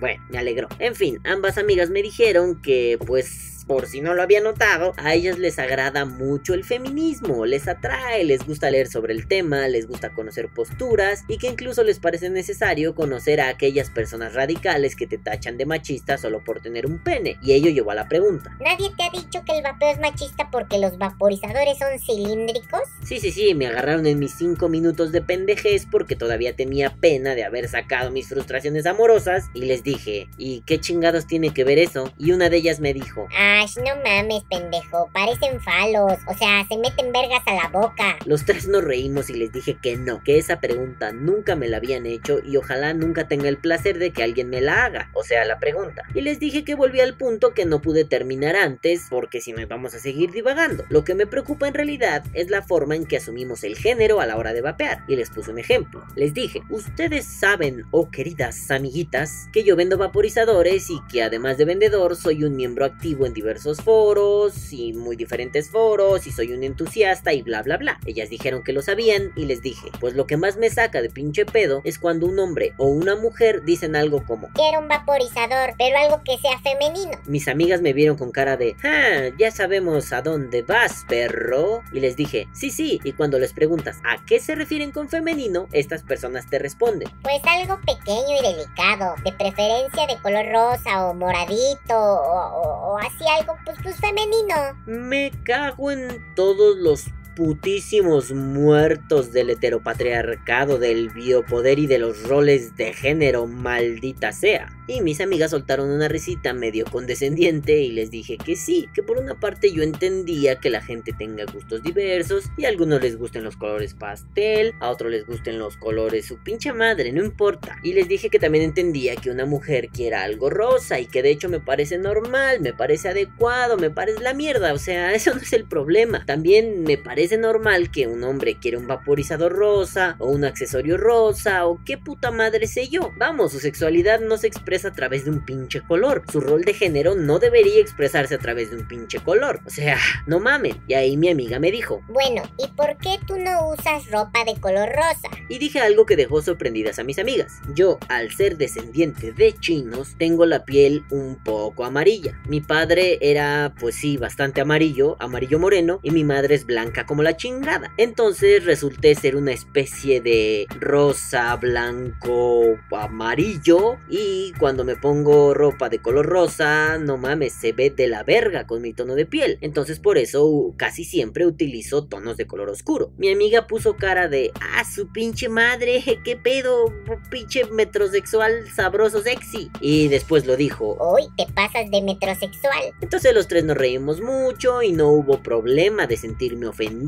bueno, 0.00 0.22
me 0.28 0.36
alegró. 0.36 0.65
En 0.78 0.94
fin, 0.94 1.20
ambas 1.24 1.58
amigas 1.58 1.90
me 1.90 2.02
dijeron 2.02 2.60
que 2.60 2.98
pues 3.06 3.55
por 3.66 3.86
si 3.86 4.00
no 4.00 4.14
lo 4.14 4.22
había 4.22 4.40
notado, 4.40 4.94
a 4.96 5.14
ellas 5.14 5.38
les 5.38 5.58
agrada 5.58 6.04
mucho 6.04 6.54
el 6.54 6.64
feminismo, 6.64 7.46
les 7.46 7.68
atrae, 7.68 8.24
les 8.24 8.46
gusta 8.46 8.70
leer 8.70 8.88
sobre 8.88 9.12
el 9.12 9.26
tema, 9.26 9.68
les 9.68 9.86
gusta 9.86 10.14
conocer 10.14 10.48
posturas 10.48 11.24
y 11.28 11.38
que 11.38 11.48
incluso 11.48 11.82
les 11.82 11.98
parece 11.98 12.30
necesario 12.30 12.94
conocer 12.94 13.40
a 13.40 13.48
aquellas 13.48 13.90
personas 13.90 14.34
radicales 14.34 14.96
que 14.96 15.06
te 15.06 15.18
tachan 15.18 15.58
de 15.58 15.66
machista 15.66 16.18
solo 16.18 16.42
por 16.44 16.60
tener 16.60 16.86
un 16.86 16.98
pene. 16.98 17.38
Y 17.42 17.52
ello 17.52 17.70
llevó 17.70 17.90
a 17.90 17.94
la 17.94 18.08
pregunta. 18.08 18.56
¿Nadie 18.60 18.90
te 18.96 19.02
ha 19.04 19.10
dicho 19.10 19.42
que 19.44 19.56
el 19.56 19.62
vapeo 19.62 19.90
es 19.90 20.00
machista 20.00 20.50
porque 20.50 20.78
los 20.78 20.98
vaporizadores 20.98 21.78
son 21.78 21.98
cilíndricos? 21.98 22.82
Sí, 23.04 23.18
sí, 23.18 23.32
sí, 23.32 23.54
me 23.54 23.66
agarraron 23.66 24.06
en 24.06 24.18
mis 24.18 24.34
5 24.34 24.68
minutos 24.68 25.12
de 25.12 25.22
pendejez 25.22 25.86
porque 25.90 26.16
todavía 26.16 26.54
tenía 26.54 26.96
pena 26.96 27.34
de 27.34 27.44
haber 27.44 27.68
sacado 27.68 28.10
mis 28.10 28.28
frustraciones 28.28 28.86
amorosas 28.86 29.46
y 29.54 29.62
les 29.62 29.82
dije, 29.82 30.28
¿y 30.38 30.62
qué 30.66 30.80
chingados 30.80 31.26
tiene 31.26 31.52
que 31.52 31.64
ver 31.64 31.78
eso? 31.78 32.12
Y 32.18 32.32
una 32.32 32.48
de 32.48 32.58
ellas 32.58 32.80
me 32.80 32.94
dijo, 32.94 33.28
ah, 33.36 33.55
no 33.76 33.96
mames, 34.04 34.44
pendejo. 34.50 35.08
Parecen 35.12 35.60
falos. 35.60 36.18
O 36.26 36.34
sea, 36.36 36.66
se 36.68 36.76
meten 36.76 37.12
vergas 37.12 37.42
a 37.46 37.54
la 37.54 37.68
boca. 37.68 38.18
Los 38.26 38.44
tres 38.44 38.68
nos 38.68 38.84
reímos 38.84 39.30
y 39.30 39.34
les 39.34 39.52
dije 39.52 39.78
que 39.80 39.96
no, 39.96 40.22
que 40.22 40.38
esa 40.38 40.60
pregunta 40.60 41.12
nunca 41.12 41.56
me 41.56 41.68
la 41.68 41.78
habían 41.78 42.06
hecho 42.06 42.40
y 42.44 42.56
ojalá 42.56 42.92
nunca 42.92 43.28
tenga 43.28 43.48
el 43.48 43.56
placer 43.56 43.98
de 43.98 44.12
que 44.12 44.22
alguien 44.22 44.50
me 44.50 44.60
la 44.60 44.84
haga. 44.84 45.10
O 45.14 45.22
sea, 45.22 45.44
la 45.46 45.58
pregunta. 45.58 46.02
Y 46.14 46.20
les 46.20 46.38
dije 46.38 46.64
que 46.64 46.74
volví 46.74 47.00
al 47.00 47.16
punto 47.16 47.54
que 47.54 47.64
no 47.64 47.80
pude 47.80 48.04
terminar 48.04 48.56
antes 48.56 49.06
porque 49.08 49.40
si 49.40 49.52
no 49.52 49.66
vamos 49.66 49.94
a 49.94 49.98
seguir 49.98 50.32
divagando. 50.32 50.84
Lo 50.90 51.04
que 51.04 51.14
me 51.14 51.26
preocupa 51.26 51.66
en 51.66 51.74
realidad 51.74 52.24
es 52.34 52.50
la 52.50 52.62
forma 52.62 52.94
en 52.94 53.06
que 53.06 53.16
asumimos 53.16 53.64
el 53.64 53.76
género 53.76 54.20
a 54.20 54.26
la 54.26 54.36
hora 54.36 54.52
de 54.52 54.60
vapear. 54.60 55.04
Y 55.08 55.16
les 55.16 55.30
puse 55.30 55.50
un 55.50 55.58
ejemplo. 55.58 56.04
Les 56.14 56.34
dije, 56.34 56.60
ustedes 56.68 57.24
saben, 57.24 57.84
oh 57.90 58.10
queridas 58.10 58.70
amiguitas, 58.70 59.48
que 59.52 59.64
yo 59.64 59.76
vendo 59.76 59.96
vaporizadores 59.96 60.90
y 60.90 61.00
que 61.10 61.22
además 61.22 61.56
de 61.56 61.64
vendedor 61.64 62.16
soy 62.16 62.44
un 62.44 62.54
miembro 62.54 62.84
activo 62.84 63.24
en 63.24 63.32
diversos 63.32 63.45
diversos 63.46 63.80
foros 63.80 64.72
y 64.72 64.92
muy 64.92 65.14
diferentes 65.14 65.70
foros 65.70 66.26
y 66.26 66.32
soy 66.32 66.52
un 66.52 66.64
entusiasta 66.64 67.32
y 67.32 67.42
bla 67.42 67.62
bla 67.62 67.76
bla. 67.76 68.00
Ellas 68.04 68.28
dijeron 68.28 68.64
que 68.64 68.72
lo 68.72 68.82
sabían 68.82 69.30
y 69.36 69.44
les 69.44 69.62
dije, 69.62 69.92
pues 70.00 70.14
lo 70.14 70.26
que 70.26 70.36
más 70.36 70.56
me 70.56 70.68
saca 70.68 71.00
de 71.00 71.10
pinche 71.10 71.46
pedo 71.46 71.80
es 71.84 72.00
cuando 72.00 72.26
un 72.26 72.40
hombre 72.40 72.72
o 72.76 72.88
una 72.88 73.14
mujer 73.14 73.62
dicen 73.62 73.94
algo 73.94 74.24
como 74.26 74.48
Quiero 74.54 74.80
un 74.80 74.88
vaporizador, 74.88 75.74
pero 75.78 75.96
algo 75.96 76.22
que 76.24 76.38
sea 76.38 76.58
femenino. 76.58 77.20
Mis 77.26 77.46
amigas 77.46 77.82
me 77.82 77.92
vieron 77.92 78.16
con 78.16 78.32
cara 78.32 78.56
de, 78.56 78.74
ah, 78.82 79.32
ya 79.38 79.52
sabemos 79.52 80.12
a 80.12 80.22
dónde 80.22 80.62
vas, 80.62 81.04
perro. 81.08 81.82
Y 81.92 82.00
les 82.00 82.16
dije, 82.16 82.48
sí, 82.52 82.72
sí. 82.72 83.00
Y 83.04 83.12
cuando 83.12 83.38
les 83.38 83.52
preguntas 83.52 83.98
a 84.02 84.24
qué 84.26 84.40
se 84.40 84.56
refieren 84.56 84.90
con 84.90 85.08
femenino, 85.08 85.68
estas 85.70 86.02
personas 86.02 86.50
te 86.50 86.58
responden. 86.58 87.08
Pues 87.22 87.40
algo 87.46 87.78
pequeño 87.86 88.40
y 88.40 88.42
delicado, 88.42 89.14
de 89.24 89.32
preferencia 89.32 90.08
de 90.08 90.20
color 90.20 90.46
rosa 90.50 91.06
o 91.06 91.14
moradito 91.14 91.94
o, 91.94 92.56
o, 92.56 92.92
o 92.92 92.98
así 92.98 93.24
pues, 93.44 93.76
pues. 93.82 94.74
Me 94.86 95.30
cago 95.44 95.90
en 95.90 96.34
todos 96.34 96.76
los 96.76 97.04
putísimos 97.36 98.32
muertos 98.32 99.30
del 99.30 99.50
heteropatriarcado, 99.50 100.78
del 100.78 101.10
biopoder 101.10 101.78
y 101.78 101.86
de 101.86 101.98
los 101.98 102.22
roles 102.24 102.74
de 102.76 102.94
género, 102.94 103.46
maldita 103.46 104.32
sea. 104.32 104.72
Y 104.88 105.02
mis 105.02 105.20
amigas 105.20 105.50
soltaron 105.50 105.90
una 105.90 106.08
risita 106.08 106.54
medio 106.54 106.84
condescendiente 106.86 107.80
y 107.82 107.92
les 107.92 108.10
dije 108.10 108.38
que 108.38 108.56
sí, 108.56 108.88
que 108.94 109.02
por 109.02 109.18
una 109.18 109.38
parte 109.38 109.72
yo 109.72 109.82
entendía 109.82 110.56
que 110.56 110.70
la 110.70 110.80
gente 110.80 111.12
tenga 111.12 111.44
gustos 111.44 111.82
diversos 111.82 112.44
y 112.56 112.64
a 112.64 112.68
algunos 112.68 113.02
les 113.02 113.18
gusten 113.18 113.44
los 113.44 113.56
colores 113.56 113.94
pastel, 113.94 114.72
a 114.80 114.90
otros 114.90 115.10
les 115.10 115.26
gusten 115.26 115.58
los 115.58 115.76
colores 115.76 116.24
su 116.24 116.38
pinche 116.38 116.72
madre, 116.72 117.12
no 117.12 117.22
importa. 117.22 117.76
Y 117.82 117.92
les 117.92 118.08
dije 118.08 118.30
que 118.30 118.38
también 118.38 118.64
entendía 118.64 119.16
que 119.16 119.30
una 119.30 119.44
mujer 119.44 119.88
quiera 119.88 120.22
algo 120.22 120.48
rosa 120.48 121.00
y 121.00 121.06
que 121.06 121.22
de 121.22 121.30
hecho 121.30 121.48
me 121.48 121.60
parece 121.60 121.98
normal, 121.98 122.60
me 122.60 122.72
parece 122.72 123.08
adecuado, 123.08 123.76
me 123.76 123.90
parece 123.90 124.22
la 124.22 124.32
mierda, 124.32 124.72
o 124.72 124.78
sea, 124.78 125.12
eso 125.14 125.34
no 125.34 125.40
es 125.40 125.52
el 125.52 125.66
problema. 125.66 126.24
También 126.24 126.84
me 126.84 126.96
parece 126.96 127.25
normal 127.32 127.90
que 127.90 128.06
un 128.06 128.22
hombre 128.24 128.56
quiera 128.60 128.78
un 128.78 128.86
vaporizador 128.86 129.52
rosa 129.52 130.16
o 130.18 130.30
un 130.30 130.44
accesorio 130.44 130.96
rosa 130.96 131.66
o 131.66 131.80
qué 131.84 131.98
puta 131.98 132.30
madre 132.30 132.66
sé 132.66 132.88
yo. 132.88 133.10
Vamos, 133.18 133.52
su 133.52 133.58
sexualidad 133.58 134.20
no 134.20 134.36
se 134.36 134.46
expresa 134.46 134.88
a 134.88 134.92
través 134.92 135.24
de 135.24 135.30
un 135.30 135.44
pinche 135.44 135.80
color. 135.80 136.22
Su 136.30 136.40
rol 136.40 136.62
de 136.62 136.74
género 136.74 137.14
no 137.14 137.38
debería 137.38 137.80
expresarse 137.80 138.34
a 138.34 138.38
través 138.38 138.70
de 138.70 138.76
un 138.76 138.88
pinche 138.88 139.18
color. 139.20 139.60
O 139.66 139.70
sea, 139.70 139.98
no 140.26 140.40
mamen. 140.40 140.80
Y 140.86 140.94
ahí 140.94 141.16
mi 141.16 141.28
amiga 141.28 141.58
me 141.58 141.70
dijo. 141.70 142.02
Bueno, 142.08 142.42
¿y 142.58 142.68
por 142.68 142.96
qué 142.98 143.18
tú 143.26 143.36
no 143.38 143.70
usas 143.70 144.10
ropa 144.10 144.44
de 144.44 144.60
color 144.60 144.88
rosa? 144.88 145.28
Y 145.48 145.58
dije 145.58 145.80
algo 145.80 146.06
que 146.06 146.16
dejó 146.16 146.42
sorprendidas 146.42 146.98
a 146.98 147.04
mis 147.04 147.18
amigas. 147.18 147.60
Yo, 147.74 147.98
al 148.08 148.32
ser 148.32 148.56
descendiente 148.56 149.32
de 149.32 149.52
chinos, 149.54 150.14
tengo 150.18 150.46
la 150.46 150.64
piel 150.64 151.04
un 151.10 151.36
poco 151.42 151.84
amarilla. 151.84 152.40
Mi 152.48 152.60
padre 152.60 153.18
era, 153.20 153.74
pues 153.78 153.96
sí, 153.96 154.16
bastante 154.16 154.60
amarillo, 154.60 155.16
amarillo 155.20 155.58
moreno, 155.58 156.00
y 156.02 156.10
mi 156.10 156.24
madre 156.24 156.54
es 156.54 156.66
blanca 156.66 157.06
como 157.06 157.15
la 157.22 157.36
chingada. 157.36 157.92
Entonces 157.96 158.64
resulté 158.64 159.14
ser 159.14 159.36
una 159.36 159.52
especie 159.52 160.20
de 160.20 160.66
rosa, 160.80 161.56
blanco, 161.56 162.78
amarillo, 162.90 163.96
y 164.08 164.52
cuando 164.58 164.84
me 164.84 164.96
pongo 164.96 165.54
ropa 165.54 165.88
de 165.88 166.00
color 166.00 166.26
rosa, 166.26 166.98
no 166.98 167.16
mames, 167.16 167.52
se 167.52 167.72
ve 167.72 167.90
de 167.90 168.08
la 168.08 168.22
verga 168.22 168.66
con 168.66 168.82
mi 168.82 168.92
tono 168.92 169.14
de 169.14 169.26
piel. 169.26 169.58
Entonces 169.60 169.98
por 169.98 170.18
eso 170.18 170.74
casi 170.76 171.04
siempre 171.04 171.46
utilizo 171.46 172.06
tonos 172.06 172.36
de 172.36 172.46
color 172.46 172.68
oscuro. 172.68 173.12
Mi 173.16 173.30
amiga 173.30 173.66
puso 173.66 173.96
cara 173.96 174.28
de, 174.28 174.52
ah, 174.60 174.84
su 174.84 175.12
pinche 175.12 175.48
madre, 175.48 176.02
qué 176.24 176.36
pedo, 176.36 176.92
pinche 177.30 177.64
metrosexual 177.66 178.68
sabroso 178.74 179.22
sexy. 179.22 179.70
Y 179.80 180.08
después 180.08 180.46
lo 180.46 180.56
dijo, 180.56 180.96
Uy, 181.14 181.28
te 181.36 181.46
pasas 181.52 181.90
de 181.90 182.02
metrosexual. 182.02 182.92
Entonces 183.00 183.34
los 183.34 183.48
tres 183.48 183.64
nos 183.64 183.76
reímos 183.76 184.20
mucho 184.20 184.82
y 184.82 184.92
no 184.92 185.10
hubo 185.10 185.42
problema 185.42 186.06
de 186.06 186.16
sentirme 186.16 186.66
ofendido, 186.66 187.05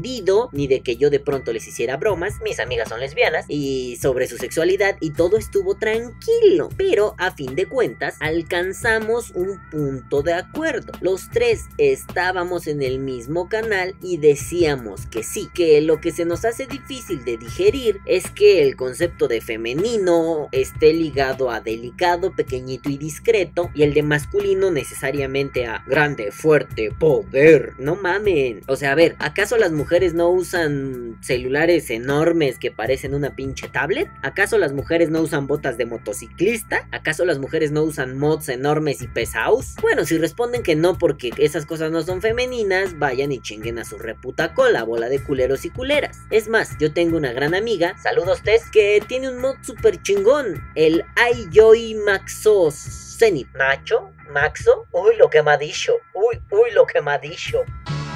ni 0.53 0.67
de 0.67 0.81
que 0.81 0.97
yo 0.97 1.11
de 1.11 1.21
pronto 1.21 1.53
les 1.53 1.67
hiciera 1.67 1.97
bromas. 1.97 2.41
Mis 2.43 2.61
amigas 2.61 2.89
son 2.89 3.01
lesbianas 3.01 3.45
y 3.49 3.97
sobre 4.01 4.27
su 4.27 4.37
sexualidad 4.37 4.97
y 5.01 5.11
todo 5.11 5.37
estuvo 5.37 5.77
tranquilo. 5.77 6.69
Pero 6.77 7.15
a 7.19 7.33
fin 7.33 7.55
de 7.55 7.67
cuentas 7.67 8.17
alcanzamos 8.21 9.31
un 9.35 9.61
punto 9.71 10.23
de 10.23 10.35
acuerdo. 10.35 10.93
Los 11.01 11.31
tres 11.31 11.67
estábamos 11.79 12.67
en 12.67 12.83
el 12.83 12.99
mismo 12.99 13.49
canal 13.49 13.95
y 14.03 14.19
decíamos 14.19 15.07
que 15.07 15.23
sí, 15.23 15.49
que 15.55 15.81
lo 15.81 16.01
que 16.01 16.13
se 16.13 16.25
nos 16.25 16.45
hace 16.45 16.67
difícil 16.67 17.25
de 17.25 17.37
digerir 17.37 18.01
es 18.07 18.31
que 18.31 18.63
el 18.63 18.77
concepto 18.77 19.29
de 19.29 19.41
femenino 19.41 20.49
esté 20.53 20.93
ligado 20.93 21.51
a 21.51 21.61
delicado, 21.61 22.35
pequeñito 22.35 22.91
y 22.91 22.99
discreto 22.99 23.71
y 23.75 23.83
el 23.83 23.95
de 23.95 24.03
masculino 24.03 24.71
necesariamente 24.71 25.67
a 25.67 25.85
grande, 25.87 26.31
fuerte, 26.31 26.91
poder. 26.99 27.75
No 27.79 27.97
mamen. 27.97 28.63
O 28.67 28.77
sea, 28.77 28.93
a 28.93 28.95
ver, 28.95 29.17
¿acaso 29.19 29.57
las 29.57 29.73
mujeres 29.73 29.88
no 30.15 30.29
usan 30.29 31.19
celulares 31.23 31.89
enormes 31.91 32.59
que 32.59 32.71
parecen 32.71 33.15
una 33.15 33.35
pinche 33.35 33.69
tablet? 33.69 34.11
¿Acaso 34.23 34.59
las 34.59 34.73
mujeres 34.73 35.11
no 35.11 35.23
usan 35.23 35.47
botas 35.47 35.79
de 35.79 35.87
motociclista? 35.87 36.87
¿Acaso 36.93 37.25
las 37.25 37.39
mujeres 37.39 37.73
no 37.73 37.83
usan 37.83 38.19
mods 38.19 38.51
enormes 38.51 39.01
y 39.01 39.09
pesados? 39.09 39.75
Bueno, 39.81 40.05
si 40.05 40.19
responden 40.19 40.63
que 40.63 40.77
no 40.77 40.99
porque 40.99 41.31
esas 41.39 41.65
cosas 41.65 41.91
no 41.91 42.03
son 42.03 42.21
femeninas, 42.21 42.99
vayan 42.99 43.33
y 43.33 43.41
chinguen 43.41 43.79
a 43.79 43.85
su 43.85 43.99
reputa 43.99 44.53
cola, 44.53 44.85
bola 44.85 45.09
de 45.09 45.21
culeros 45.21 45.65
y 45.65 45.71
culeras. 45.71 46.19
Es 46.31 46.49
más, 46.49 46.77
yo 46.79 46.93
tengo 46.93 47.17
una 47.17 47.33
gran 47.33 47.55
amiga, 47.55 47.97
saludos 47.99 48.43
Tess, 48.43 48.71
que 48.71 49.03
tiene 49.09 49.31
un 49.31 49.41
mod 49.41 49.57
super 49.63 50.01
chingón, 50.03 50.63
el 50.75 51.03
iJoy 51.35 51.95
Maxo 51.95 52.71
Zenith. 52.71 53.49
Nacho, 53.55 54.11
Maxo, 54.33 54.87
uy 54.93 55.17
lo 55.17 55.31
que 55.31 55.43
me 55.43 55.53
ha 55.53 55.57
dicho, 55.57 55.95
uy, 56.15 56.39
uy 56.51 56.71
lo 56.73 56.87
que 56.87 57.01
me 57.01 57.13
ha 57.13 57.19
dicho. 57.19 57.63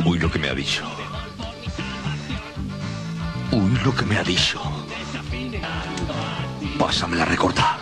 Uy 0.05 0.19
lo 0.19 0.31
que 0.31 0.38
me 0.38 0.49
ha 0.49 0.55
dicho. 0.55 0.85
Uy 3.52 3.78
lo 3.85 3.94
que 3.94 4.06
me 4.06 4.16
ha 4.16 4.25
dicho. 4.25 4.62
Pásame 6.78 7.16
la 7.16 7.26
recorta. 7.26 7.82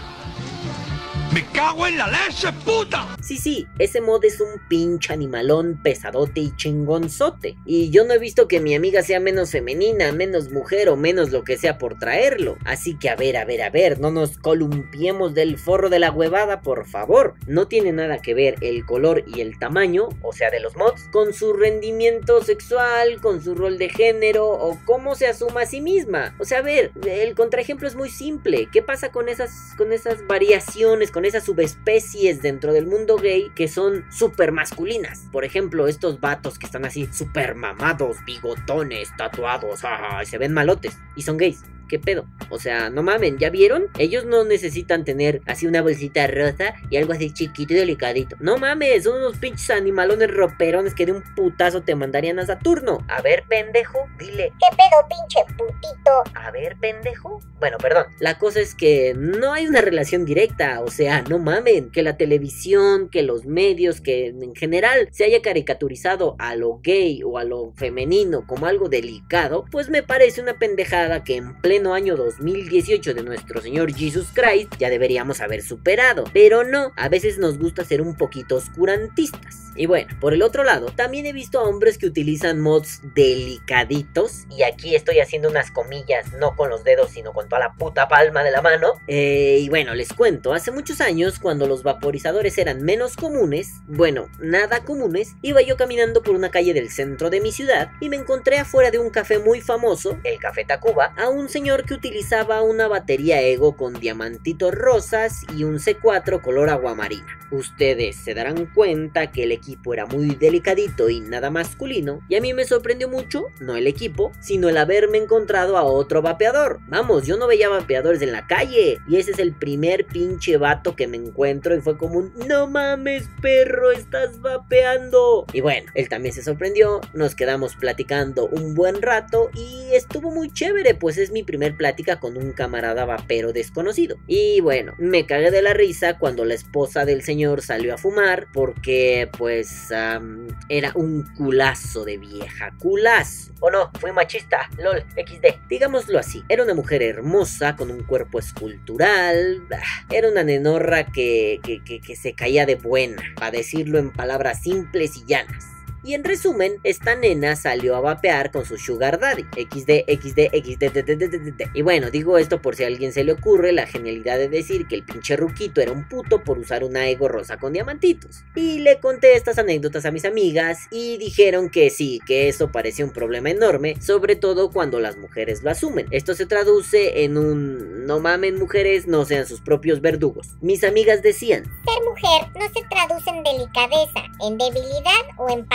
¡Me 1.32 1.46
cago 1.52 1.86
en 1.86 1.96
la 1.96 2.08
leche, 2.08 2.48
puta! 2.64 3.16
Sí, 3.22 3.36
sí, 3.36 3.68
ese 3.78 4.00
mod 4.00 4.24
es 4.24 4.40
un 4.40 4.60
pinche 4.68 5.12
animalón 5.12 5.78
pesadote 5.80 6.40
y 6.40 6.56
chingonzote. 6.56 7.56
Y 7.64 7.90
yo 7.90 8.04
no 8.04 8.14
he 8.14 8.18
visto 8.18 8.48
que 8.48 8.58
mi 8.58 8.74
amiga 8.74 9.02
sea 9.02 9.20
menos 9.20 9.52
femenina, 9.52 10.10
menos 10.10 10.50
mujer 10.50 10.88
o 10.88 10.96
menos 10.96 11.30
lo 11.30 11.44
que 11.44 11.56
sea 11.56 11.78
por 11.78 11.96
traerlo. 12.00 12.58
Así 12.64 12.98
que 12.98 13.10
a 13.10 13.14
ver, 13.14 13.36
a 13.36 13.44
ver, 13.44 13.62
a 13.62 13.70
ver, 13.70 14.00
no 14.00 14.10
nos 14.10 14.38
columpiemos 14.38 15.32
del 15.32 15.56
forro 15.56 15.88
de 15.88 16.00
la 16.00 16.10
huevada, 16.10 16.62
por 16.62 16.88
favor. 16.88 17.34
No 17.46 17.68
tiene 17.68 17.92
nada 17.92 18.18
que 18.18 18.34
ver 18.34 18.56
el 18.60 18.84
color 18.84 19.22
y 19.32 19.40
el 19.40 19.56
tamaño, 19.56 20.08
o 20.22 20.32
sea, 20.32 20.50
de 20.50 20.58
los 20.58 20.76
mods, 20.76 21.04
con 21.12 21.32
su 21.32 21.52
rendimiento 21.52 22.42
sexual, 22.42 23.20
con 23.20 23.40
su 23.40 23.54
rol 23.54 23.78
de 23.78 23.88
género 23.88 24.48
o 24.48 24.76
cómo 24.84 25.14
se 25.14 25.28
asuma 25.28 25.60
a 25.60 25.66
sí 25.66 25.80
misma. 25.80 26.34
O 26.40 26.44
sea, 26.44 26.58
a 26.58 26.62
ver, 26.62 26.90
el 27.06 27.36
contraejemplo 27.36 27.86
es 27.86 27.94
muy 27.94 28.10
simple. 28.10 28.68
¿Qué 28.72 28.82
pasa 28.82 29.12
con 29.12 29.28
esas, 29.28 29.74
con 29.76 29.92
esas 29.92 30.26
variaciones, 30.26 31.12
esas 31.24 31.44
subespecies 31.44 32.42
dentro 32.42 32.72
del 32.72 32.86
mundo 32.86 33.16
gay 33.16 33.50
que 33.54 33.68
son 33.68 34.04
súper 34.10 34.52
masculinas. 34.52 35.26
Por 35.32 35.44
ejemplo, 35.44 35.88
estos 35.88 36.20
vatos 36.20 36.58
que 36.58 36.66
están 36.66 36.84
así 36.84 37.08
súper 37.12 37.54
mamados, 37.54 38.16
bigotones, 38.24 39.10
tatuados, 39.16 39.82
y 40.22 40.26
se 40.26 40.38
ven 40.38 40.52
malotes 40.52 40.96
y 41.16 41.22
son 41.22 41.36
gays. 41.36 41.62
¿Qué 41.90 41.98
pedo? 41.98 42.24
O 42.50 42.60
sea, 42.60 42.88
no 42.88 43.02
mamen, 43.02 43.38
¿ya 43.38 43.50
vieron? 43.50 43.88
Ellos 43.98 44.24
no 44.24 44.44
necesitan 44.44 45.04
tener 45.04 45.40
así 45.46 45.66
una 45.66 45.82
bolsita 45.82 46.24
rosa 46.28 46.74
y 46.88 46.96
algo 46.96 47.12
así 47.12 47.32
chiquito 47.32 47.74
y 47.74 47.78
delicadito. 47.78 48.36
No 48.38 48.58
mames, 48.58 49.02
son 49.02 49.18
unos 49.18 49.38
pinches 49.38 49.70
animalones 49.70 50.30
roperones 50.30 50.94
que 50.94 51.06
de 51.06 51.10
un 51.10 51.24
putazo 51.34 51.82
te 51.82 51.96
mandarían 51.96 52.38
a 52.38 52.46
Saturno. 52.46 53.04
A 53.08 53.20
ver, 53.22 53.42
pendejo, 53.48 54.06
dile. 54.20 54.52
¿Qué 54.60 54.76
pedo, 54.76 55.08
pinche 55.08 55.52
putito? 55.58 56.22
A 56.34 56.52
ver, 56.52 56.76
pendejo. 56.80 57.40
Bueno, 57.58 57.76
perdón. 57.78 58.06
La 58.20 58.38
cosa 58.38 58.60
es 58.60 58.76
que 58.76 59.12
no 59.16 59.52
hay 59.52 59.66
una 59.66 59.80
relación 59.80 60.24
directa. 60.24 60.82
O 60.82 60.90
sea, 60.92 61.09
no 61.28 61.38
mamen. 61.38 61.90
Que 61.90 62.02
la 62.02 62.16
televisión, 62.16 63.08
que 63.10 63.22
los 63.22 63.44
medios, 63.44 64.00
que 64.00 64.28
en 64.28 64.54
general 64.54 65.08
se 65.10 65.24
haya 65.24 65.42
caricaturizado 65.42 66.36
a 66.38 66.56
lo 66.56 66.80
gay 66.82 67.22
o 67.24 67.38
a 67.38 67.44
lo 67.44 67.72
femenino 67.76 68.46
como 68.46 68.66
algo 68.66 68.88
delicado, 68.88 69.64
pues 69.70 69.90
me 69.90 70.02
parece 70.02 70.40
una 70.40 70.58
pendejada 70.58 71.24
que 71.24 71.36
en 71.36 71.60
pleno 71.60 71.94
año 71.94 72.16
2018 72.16 73.14
de 73.14 73.22
nuestro 73.22 73.60
Señor 73.60 73.92
Jesus 73.94 74.28
Christ 74.32 74.72
ya 74.78 74.90
deberíamos 74.90 75.40
haber 75.40 75.62
superado. 75.62 76.24
Pero 76.32 76.64
no, 76.64 76.92
a 76.96 77.08
veces 77.08 77.38
nos 77.38 77.58
gusta 77.58 77.84
ser 77.84 78.00
un 78.00 78.16
poquito 78.16 78.56
oscurantistas. 78.56 79.69
Y 79.80 79.86
bueno, 79.86 80.14
por 80.20 80.34
el 80.34 80.42
otro 80.42 80.62
lado, 80.62 80.92
también 80.94 81.24
he 81.24 81.32
visto 81.32 81.58
a 81.58 81.62
hombres 81.62 81.96
que 81.96 82.04
utilizan 82.04 82.60
mods 82.60 83.00
delicaditos. 83.14 84.44
Y 84.50 84.62
aquí 84.62 84.94
estoy 84.94 85.20
haciendo 85.20 85.48
unas 85.48 85.70
comillas, 85.70 86.34
no 86.34 86.54
con 86.54 86.68
los 86.68 86.84
dedos, 86.84 87.12
sino 87.12 87.32
con 87.32 87.48
toda 87.48 87.60
la 87.60 87.72
puta 87.72 88.06
palma 88.06 88.44
de 88.44 88.50
la 88.50 88.60
mano. 88.60 89.00
Eh, 89.06 89.56
y 89.62 89.70
bueno, 89.70 89.94
les 89.94 90.12
cuento, 90.12 90.52
hace 90.52 90.70
muchos 90.70 91.00
años, 91.00 91.38
cuando 91.38 91.66
los 91.66 91.82
vaporizadores 91.82 92.58
eran 92.58 92.82
menos 92.82 93.16
comunes, 93.16 93.70
bueno, 93.86 94.28
nada 94.38 94.84
comunes, 94.84 95.34
iba 95.40 95.62
yo 95.62 95.78
caminando 95.78 96.22
por 96.22 96.34
una 96.34 96.50
calle 96.50 96.74
del 96.74 96.90
centro 96.90 97.30
de 97.30 97.40
mi 97.40 97.50
ciudad 97.50 97.90
y 98.02 98.10
me 98.10 98.16
encontré 98.16 98.58
afuera 98.58 98.90
de 98.90 98.98
un 98.98 99.08
café 99.08 99.38
muy 99.38 99.62
famoso, 99.62 100.18
el 100.24 100.38
Café 100.38 100.66
Tacuba, 100.66 101.14
a 101.16 101.30
un 101.30 101.48
señor 101.48 101.86
que 101.86 101.94
utilizaba 101.94 102.60
una 102.60 102.86
batería 102.86 103.40
Ego 103.40 103.78
con 103.78 103.94
diamantitos 103.94 104.74
rosas 104.74 105.40
y 105.56 105.64
un 105.64 105.78
C4 105.78 106.42
color 106.42 106.68
aguamarina. 106.68 107.38
Ustedes 107.50 108.16
se 108.16 108.34
darán 108.34 108.66
cuenta 108.66 109.32
que 109.32 109.44
el 109.44 109.52
equipo 109.52 109.69
era 109.92 110.06
muy 110.06 110.34
delicadito 110.34 111.08
y 111.08 111.20
nada 111.20 111.50
masculino, 111.50 112.20
y 112.28 112.36
a 112.36 112.40
mí 112.40 112.54
me 112.54 112.64
sorprendió 112.64 113.08
mucho, 113.08 113.46
no 113.60 113.76
el 113.76 113.86
equipo, 113.86 114.32
sino 114.40 114.68
el 114.68 114.76
haberme 114.76 115.18
encontrado 115.18 115.76
a 115.76 115.82
otro 115.82 116.22
vapeador. 116.22 116.80
Vamos, 116.88 117.26
yo 117.26 117.36
no 117.36 117.46
veía 117.46 117.68
vapeadores 117.68 118.22
en 118.22 118.32
la 118.32 118.46
calle, 118.46 118.98
y 119.08 119.16
ese 119.16 119.32
es 119.32 119.38
el 119.38 119.52
primer 119.52 120.06
pinche 120.06 120.56
vato 120.56 120.96
que 120.96 121.06
me 121.06 121.16
encuentro 121.16 121.74
y 121.74 121.80
fue 121.80 121.98
como 121.98 122.18
un, 122.18 122.32
no 122.46 122.66
mames 122.66 123.28
perro, 123.42 123.90
estás 123.90 124.40
vapeando. 124.40 125.46
Y 125.52 125.60
bueno, 125.60 125.90
él 125.94 126.08
también 126.08 126.34
se 126.34 126.42
sorprendió, 126.42 127.00
nos 127.14 127.34
quedamos 127.34 127.76
platicando 127.76 128.46
un 128.46 128.74
buen 128.74 129.02
rato 129.02 129.50
y 129.54 129.88
estuvo 129.92 130.30
muy 130.30 130.52
chévere, 130.52 130.94
pues 130.94 131.18
es 131.18 131.30
mi 131.30 131.42
primer 131.42 131.76
plática 131.76 132.20
con 132.20 132.36
un 132.36 132.52
camarada 132.52 133.04
vapero 133.04 133.52
desconocido. 133.52 134.16
Y 134.26 134.60
bueno, 134.60 134.94
me 134.98 135.26
cagué 135.26 135.50
de 135.50 135.62
la 135.62 135.74
risa 135.74 136.18
cuando 136.18 136.44
la 136.44 136.54
esposa 136.54 137.04
del 137.04 137.22
señor 137.22 137.62
salió 137.62 137.94
a 137.94 137.98
fumar 137.98 138.48
porque 138.52 139.28
pues 139.36 139.49
pues 139.50 139.90
am, 139.90 140.46
era 140.68 140.92
un 140.94 141.24
culazo 141.36 142.04
de 142.04 142.18
vieja, 142.18 142.72
culazo. 142.78 143.52
O 143.58 143.68
no, 143.68 143.90
fui 143.98 144.12
machista, 144.12 144.70
lol, 144.78 145.04
XD. 145.16 145.66
Digámoslo 145.68 146.20
así, 146.20 146.44
era 146.48 146.62
una 146.62 146.72
mujer 146.72 147.02
hermosa 147.02 147.74
con 147.74 147.90
un 147.90 148.04
cuerpo 148.04 148.38
escultural, 148.38 149.60
bah, 149.68 149.82
era 150.08 150.28
una 150.28 150.44
nenorra 150.44 151.04
que, 151.04 151.58
que, 151.64 151.82
que, 151.82 152.00
que 152.00 152.14
se 152.14 152.34
caía 152.34 152.64
de 152.64 152.76
buena, 152.76 153.24
para 153.34 153.50
decirlo 153.50 153.98
en 153.98 154.12
palabras 154.12 154.62
simples 154.62 155.16
y 155.16 155.24
llanas. 155.26 155.66
Y 156.02 156.14
en 156.14 156.24
resumen, 156.24 156.78
esta 156.84 157.14
nena 157.14 157.56
salió 157.56 157.96
a 157.96 158.00
vapear 158.00 158.50
con 158.50 158.64
su 158.64 158.76
sugar 158.76 159.18
daddy. 159.18 159.42
XD, 159.52 160.04
XD, 160.08 160.48
XD. 160.52 161.70
Y 161.74 161.82
bueno, 161.82 162.10
digo 162.10 162.38
esto 162.38 162.62
por 162.62 162.76
si 162.76 162.84
a 162.84 162.86
alguien 162.86 163.12
se 163.12 163.24
le 163.24 163.32
ocurre 163.32 163.72
la 163.72 163.86
genialidad 163.86 164.38
de 164.38 164.48
decir 164.48 164.86
que 164.86 164.96
el 164.96 165.04
pinche 165.04 165.36
ruquito 165.36 165.80
era 165.80 165.92
un 165.92 166.08
puto 166.08 166.42
por 166.42 166.58
usar 166.58 166.84
una 166.84 167.08
ego 167.08 167.28
rosa 167.28 167.58
con 167.58 167.72
diamantitos. 167.72 168.44
Y 168.54 168.78
le 168.80 168.98
conté 169.00 169.34
estas 169.34 169.58
anécdotas 169.58 170.04
a 170.04 170.10
mis 170.10 170.24
amigas 170.24 170.86
y 170.90 171.18
dijeron 171.18 171.70
que 171.70 171.90
sí, 171.90 172.20
que 172.26 172.48
eso 172.48 172.70
parecía 172.72 173.04
un 173.04 173.12
problema 173.12 173.50
enorme, 173.50 174.00
sobre 174.00 174.36
todo 174.36 174.70
cuando 174.70 175.00
las 175.00 175.16
mujeres 175.16 175.62
lo 175.62 175.70
asumen. 175.70 176.06
Esto 176.10 176.34
se 176.34 176.46
traduce 176.46 177.24
en 177.24 177.36
un 177.36 178.06
no 178.06 178.20
mamen 178.20 178.58
mujeres, 178.58 179.06
no 179.06 179.24
sean 179.24 179.46
sus 179.46 179.60
propios 179.60 180.00
verdugos. 180.00 180.48
Mis 180.60 180.84
amigas 180.84 181.22
decían, 181.22 181.64
Ser 181.84 182.02
mujer 182.04 182.50
no 182.54 182.66
se 182.72 182.86
traduce 182.88 183.30
en 183.30 183.42
delicadeza, 183.42 184.22
en 184.46 184.58
debilidad 184.58 185.24
o 185.36 185.48
en 185.50 185.66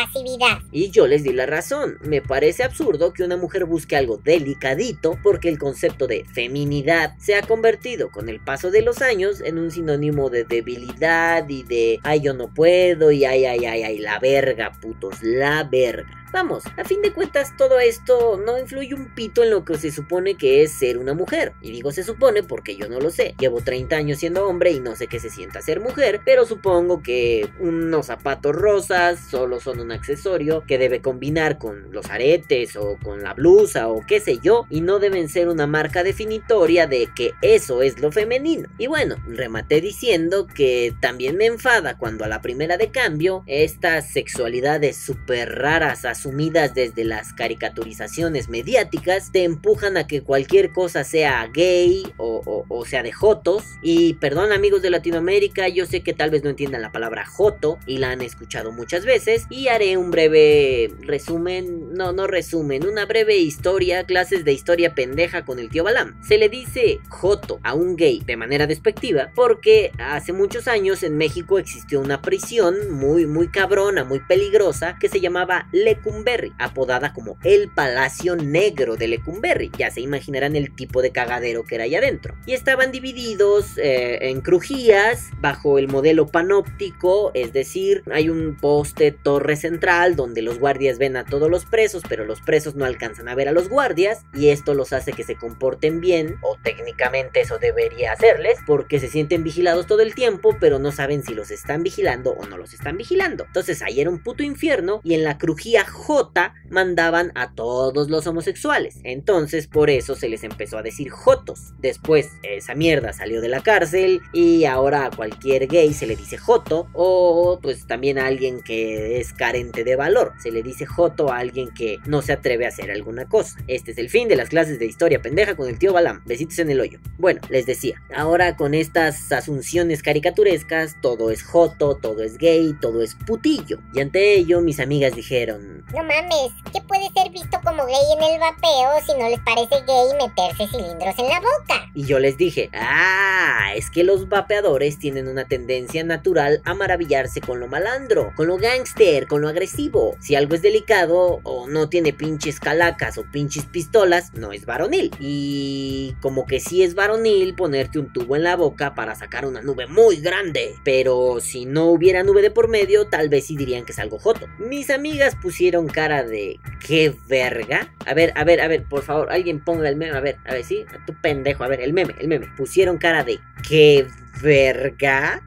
Y 0.71 0.91
yo 0.91 1.07
les 1.07 1.23
di 1.23 1.33
la 1.33 1.45
razón. 1.45 1.97
Me 2.01 2.21
parece 2.21 2.63
absurdo 2.63 3.13
que 3.13 3.23
una 3.23 3.37
mujer 3.37 3.65
busque 3.65 3.95
algo 3.95 4.17
delicadito 4.17 5.17
porque 5.23 5.49
el 5.49 5.59
concepto 5.59 6.07
de 6.07 6.25
feminidad 6.25 7.15
se 7.19 7.35
ha 7.35 7.41
convertido 7.41 8.09
con 8.09 8.29
el 8.29 8.39
paso 8.39 8.71
de 8.71 8.81
los 8.81 9.01
años 9.01 9.41
en 9.41 9.57
un 9.57 9.71
sinónimo 9.71 10.29
de 10.29 10.43
debilidad 10.43 11.47
y 11.49 11.63
de 11.63 11.99
ay 12.03 12.21
yo 12.21 12.33
no 12.33 12.53
puedo 12.53 13.11
y 13.11 13.25
ay 13.25 13.45
ay 13.45 13.65
ay 13.65 13.83
ay 13.83 13.97
la 13.99 14.19
verga 14.19 14.71
putos, 14.81 15.21
la 15.21 15.63
verga. 15.63 16.24
Vamos, 16.35 16.65
a 16.75 16.83
fin 16.83 17.01
de 17.01 17.13
cuentas 17.13 17.55
todo 17.55 17.79
esto 17.79 18.37
no 18.45 18.59
influye 18.59 18.93
un 18.93 19.05
pito 19.15 19.41
en 19.41 19.51
lo 19.51 19.63
que 19.63 19.77
se 19.77 19.89
supone 19.89 20.35
que 20.35 20.63
es 20.63 20.73
ser 20.73 20.97
una 20.97 21.13
mujer. 21.13 21.53
Y 21.61 21.71
digo 21.71 21.93
se 21.93 22.03
supone 22.03 22.43
porque 22.43 22.75
yo 22.75 22.89
no 22.89 22.99
lo 22.99 23.09
sé. 23.09 23.35
Llevo 23.39 23.61
30 23.61 23.95
años 23.95 24.19
siendo 24.19 24.45
hombre 24.45 24.71
y 24.71 24.81
no 24.81 24.97
sé 24.97 25.07
qué 25.07 25.21
se 25.21 25.29
sienta 25.29 25.61
ser 25.61 25.79
mujer, 25.79 26.19
pero 26.25 26.45
supongo 26.45 27.01
que 27.01 27.47
unos 27.61 28.07
zapatos 28.07 28.53
rosas 28.53 29.17
solo 29.31 29.61
son 29.61 29.79
un 29.79 29.93
accesorio 29.93 30.65
que 30.67 30.77
debe 30.77 30.99
combinar 30.99 31.57
con 31.57 31.93
los 31.93 32.09
aretes 32.09 32.75
o 32.75 32.97
con 33.01 33.23
la 33.23 33.33
blusa 33.33 33.87
o 33.87 34.05
qué 34.05 34.19
sé 34.19 34.39
yo, 34.39 34.65
y 34.69 34.81
no 34.81 34.99
deben 34.99 35.29
ser 35.29 35.47
una 35.47 35.67
marca 35.67 36.03
definitoria 36.03 36.85
de 36.85 37.07
que 37.15 37.31
eso 37.41 37.81
es 37.81 38.01
lo 38.01 38.11
femenino. 38.11 38.67
Y 38.77 38.87
bueno, 38.87 39.15
rematé 39.25 39.79
diciendo 39.79 40.47
que 40.47 40.93
también 40.99 41.37
me 41.37 41.45
enfada 41.45 41.97
cuando 41.97 42.25
a 42.25 42.27
la 42.27 42.41
primera 42.41 42.75
de 42.75 42.91
cambio 42.91 43.45
estas 43.47 44.11
sexualidades 44.11 44.97
súper 44.97 45.55
raras 45.55 46.03
asumidas 46.25 46.73
desde 46.73 47.03
las 47.03 47.33
caricaturizaciones 47.33 48.49
mediáticas 48.49 49.31
te 49.31 49.43
empujan 49.43 49.95
a 49.95 50.07
que 50.07 50.21
cualquier 50.21 50.71
cosa 50.71 51.03
sea 51.03 51.47
gay 51.53 52.03
o, 52.17 52.63
sea 52.87 53.03
de 53.03 53.11
jotos. 53.11 53.63
Y 53.81 54.15
perdón 54.15 54.51
amigos 54.51 54.81
de 54.81 54.89
Latinoamérica, 54.89 55.67
yo 55.67 55.85
sé 55.85 56.01
que 56.01 56.13
tal 56.13 56.31
vez 56.31 56.43
no 56.43 56.49
entiendan 56.49 56.81
la 56.81 56.91
palabra 56.91 57.25
joto 57.25 57.77
y 57.85 57.97
la 57.99 58.11
han 58.11 58.21
escuchado 58.21 58.71
muchas 58.71 59.05
veces. 59.05 59.45
Y 59.49 59.67
haré 59.67 59.97
un 59.97 60.09
breve 60.09 60.91
resumen, 61.01 61.93
no, 61.93 62.11
no 62.11 62.25
resumen, 62.25 62.87
una 62.87 63.05
breve 63.05 63.37
historia, 63.37 64.03
clases 64.05 64.45
de 64.45 64.53
historia 64.53 64.95
pendeja 64.95 65.45
con 65.45 65.59
el 65.59 65.69
tío 65.69 65.83
Balam. 65.83 66.19
Se 66.23 66.37
le 66.37 66.49
dice 66.49 66.99
joto 67.09 67.59
a 67.63 67.75
un 67.75 67.95
gay 67.95 68.21
de 68.25 68.37
manera 68.37 68.65
despectiva 68.65 69.31
porque 69.35 69.91
hace 69.99 70.33
muchos 70.33 70.67
años 70.67 71.03
en 71.03 71.17
México 71.17 71.59
existió 71.59 71.99
una 71.99 72.21
prisión 72.21 72.91
muy, 72.91 73.27
muy 73.27 73.47
cabrona, 73.47 74.03
muy 74.03 74.19
peligrosa 74.19 74.97
que 74.99 75.09
se 75.09 75.21
llamaba 75.21 75.67
Lecumberri, 76.05 76.53
apodada 76.59 77.13
como 77.13 77.37
el 77.43 77.69
Palacio 77.69 78.35
Negro 78.35 78.95
de 78.95 79.07
Lecumberri. 79.07 79.71
Ya 79.77 79.89
se 79.89 80.01
imaginarán 80.01 80.55
el 80.55 80.75
tipo 80.75 81.01
de 81.01 81.11
cagadero 81.11 81.63
que 81.63 81.75
era 81.75 81.85
allá 81.85 81.97
adentro. 81.97 82.35
Y 82.45 82.53
estaban 82.53 82.91
divididos 82.91 83.77
eh, 83.77 84.29
en 84.29 84.41
crujías 84.41 85.29
bajo 85.39 85.79
el 85.79 85.87
modelo 85.87 86.27
panóptico, 86.27 87.31
es 87.33 87.53
decir, 87.53 88.03
hay 88.11 88.29
un 88.29 88.55
poste 88.55 89.11
torre 89.11 89.55
central 89.55 90.15
donde 90.15 90.43
los 90.43 90.59
guardias 90.59 90.99
ven 90.99 91.17
a 91.17 91.25
todos 91.25 91.49
los 91.49 91.65
presos, 91.65 92.03
pero 92.07 92.23
los 92.23 92.41
presos 92.41 92.75
no 92.75 92.85
alcanzan 92.85 93.27
a 93.27 93.35
ver 93.35 93.49
a 93.49 93.51
los 93.51 93.67
guardias 93.67 94.25
y 94.33 94.49
esto 94.49 94.75
los 94.75 94.93
hace 94.93 95.11
que 95.11 95.23
se 95.23 95.35
comporten 95.35 96.01
bien, 96.01 96.35
o 96.41 96.57
técnicamente 96.63 97.41
eso 97.41 97.57
debería 97.57 98.11
hacerles, 98.11 98.59
porque 98.67 98.99
se 98.99 99.09
sienten 99.09 99.43
vigilados 99.43 99.87
todo 99.87 100.01
el 100.01 100.13
tiempo, 100.13 100.55
pero 100.59 100.77
no 100.77 100.91
saben 100.91 101.23
si 101.23 101.33
los 101.33 101.49
están 101.49 101.81
vigilando 101.81 102.31
o 102.31 102.45
no 102.45 102.57
los 102.57 102.73
están 102.73 102.97
vigilando. 102.97 103.45
Entonces 103.45 103.81
ahí 103.81 104.01
era 104.01 104.09
un 104.09 104.19
puto 104.19 104.43
infierno 104.43 105.01
y 105.03 105.15
en 105.15 105.23
la 105.23 105.37
crujía 105.37 105.85
J 105.95 106.53
mandaban 106.69 107.31
a 107.35 107.53
todos 107.53 108.09
los 108.09 108.27
homosexuales. 108.27 108.99
Entonces 109.03 109.67
por 109.67 109.89
eso 109.89 110.15
se 110.15 110.29
les 110.29 110.43
empezó 110.43 110.77
a 110.77 110.83
decir 110.83 111.09
jotos. 111.09 111.73
Después 111.79 112.29
esa 112.43 112.75
mierda 112.75 113.13
salió 113.13 113.41
de 113.41 113.49
la 113.49 113.61
cárcel 113.61 114.21
y 114.33 114.65
ahora 114.65 115.05
a 115.05 115.11
cualquier 115.11 115.67
gay 115.67 115.93
se 115.93 116.05
le 116.05 116.15
dice 116.15 116.37
joto 116.37 116.87
o 116.93 117.59
pues 117.61 117.87
también 117.87 118.19
a 118.19 118.27
alguien 118.27 118.61
que 118.61 119.19
es 119.19 119.33
carente 119.33 119.83
de 119.83 119.95
valor. 119.95 120.33
Se 120.41 120.51
le 120.51 120.61
dice 120.61 120.85
joto 120.85 121.31
a 121.31 121.37
alguien 121.37 121.73
que 121.73 121.97
no 122.05 122.21
se 122.21 122.33
atreve 122.33 122.65
a 122.65 122.69
hacer 122.69 122.91
alguna 122.91 123.25
cosa. 123.25 123.57
Este 123.67 123.91
es 123.91 123.97
el 123.97 124.09
fin 124.09 124.27
de 124.27 124.35
las 124.35 124.49
clases 124.49 124.77
de 124.79 124.85
historia 124.85 125.21
pendeja 125.21 125.55
con 125.55 125.69
el 125.69 125.79
tío 125.79 125.93
Balam. 125.93 126.21
Besitos 126.25 126.59
en 126.59 126.69
el 126.69 126.81
hoyo. 126.81 126.99
Bueno, 127.17 127.41
les 127.49 127.65
decía, 127.65 128.01
ahora 128.15 128.55
con 128.55 128.73
estas 128.73 129.31
asunciones 129.31 130.03
caricaturescas, 130.03 130.99
todo 131.01 131.31
es 131.31 131.43
joto, 131.43 131.95
todo 131.95 132.23
es 132.23 132.37
gay, 132.37 132.75
todo 132.81 133.01
es 133.01 133.15
putillo. 133.15 133.79
Y 133.93 134.01
ante 134.01 134.35
ello 134.35 134.61
mis 134.61 134.79
amigas 134.79 135.15
dijeron, 135.15 135.84
No 135.93 136.03
mames, 136.03 136.51
¿qué 136.73 136.81
puede 136.81 137.09
ser 137.13 137.31
visto 137.31 137.59
como 137.63 137.85
gay 137.85 137.95
en 138.17 138.23
el 138.23 138.39
vapeo 138.39 139.05
si 139.05 139.13
no 139.13 139.29
les 139.29 139.39
parece 139.41 139.85
gay 139.85 140.07
meterse 140.19 140.67
cilindros 140.67 141.17
en 141.19 141.29
la 141.29 141.39
boca? 141.39 141.89
Y 141.93 142.05
yo 142.05 142.19
les 142.19 142.37
dije, 142.37 142.69
ah, 142.73 143.71
es 143.75 143.91
que 143.91 144.03
los 144.03 144.27
vapeadores 144.27 144.97
tienen 144.97 145.27
una 145.27 145.47
tendencia 145.47 146.03
natural 146.03 146.61
a 146.65 146.73
maravillarse 146.73 147.39
con 147.39 147.59
lo 147.59 147.67
malandro, 147.67 148.33
con 148.35 148.47
lo 148.47 148.57
gángster, 148.57 149.27
con 149.27 149.41
lo 149.41 149.47
agresivo. 149.47 150.17
Si 150.19 150.35
algo 150.35 150.55
es 150.55 150.63
delicado 150.63 151.39
o 151.43 151.67
no 151.67 151.87
tiene 151.87 152.13
pinches 152.13 152.59
calacas 152.59 153.17
o 153.19 153.23
pinches 153.31 153.65
pistolas, 153.65 154.33
no 154.33 154.51
es 154.53 154.65
varonil. 154.65 155.11
Y 155.19 156.15
como 156.19 156.45
que 156.45 156.59
sí 156.59 156.83
es 156.83 156.95
varonil 156.95 157.55
ponerte 157.55 157.99
un 157.99 158.11
tubo 158.11 158.35
en 158.35 158.43
la 158.43 158.55
boca 158.55 158.95
para 158.95 159.15
sacar 159.15 159.45
una 159.45 159.61
nube 159.61 159.85
muy 159.87 160.17
grande. 160.17 160.75
Pero 160.83 161.39
si 161.39 161.65
no 161.65 161.85
hubiera 161.85 162.23
nube 162.23 162.41
de 162.41 162.51
por 162.51 162.69
medio, 162.69 163.07
tal 163.07 163.29
vez 163.29 163.45
sí 163.45 163.55
dirían 163.55 163.85
que 163.85 163.91
es 163.91 163.99
algo 163.99 164.17
joto. 164.19 164.47
Mis 164.57 164.89
amigas 164.89 165.35
pusieron 165.41 165.74
cara 165.87 166.23
de, 166.23 166.59
¿qué 166.85 167.13
verga? 167.27 167.93
A 168.05 168.13
ver, 168.13 168.31
a 168.35 168.43
ver, 168.43 168.61
a 168.61 168.67
ver, 168.67 168.83
por 168.83 169.03
favor, 169.03 169.31
alguien 169.31 169.59
ponga 169.59 169.89
el 169.89 169.95
meme, 169.95 170.17
a 170.17 170.21
ver, 170.21 170.37
a 170.45 170.53
ver, 170.53 170.63
sí, 170.63 170.85
tu 171.05 171.13
pendejo, 171.13 171.63
a 171.63 171.67
ver, 171.67 171.81
el 171.81 171.93
meme, 171.93 172.15
el 172.19 172.27
meme. 172.27 172.47
Pusieron 172.57 172.97
cara 172.97 173.23
de, 173.23 173.39
¿qué? 173.67 174.07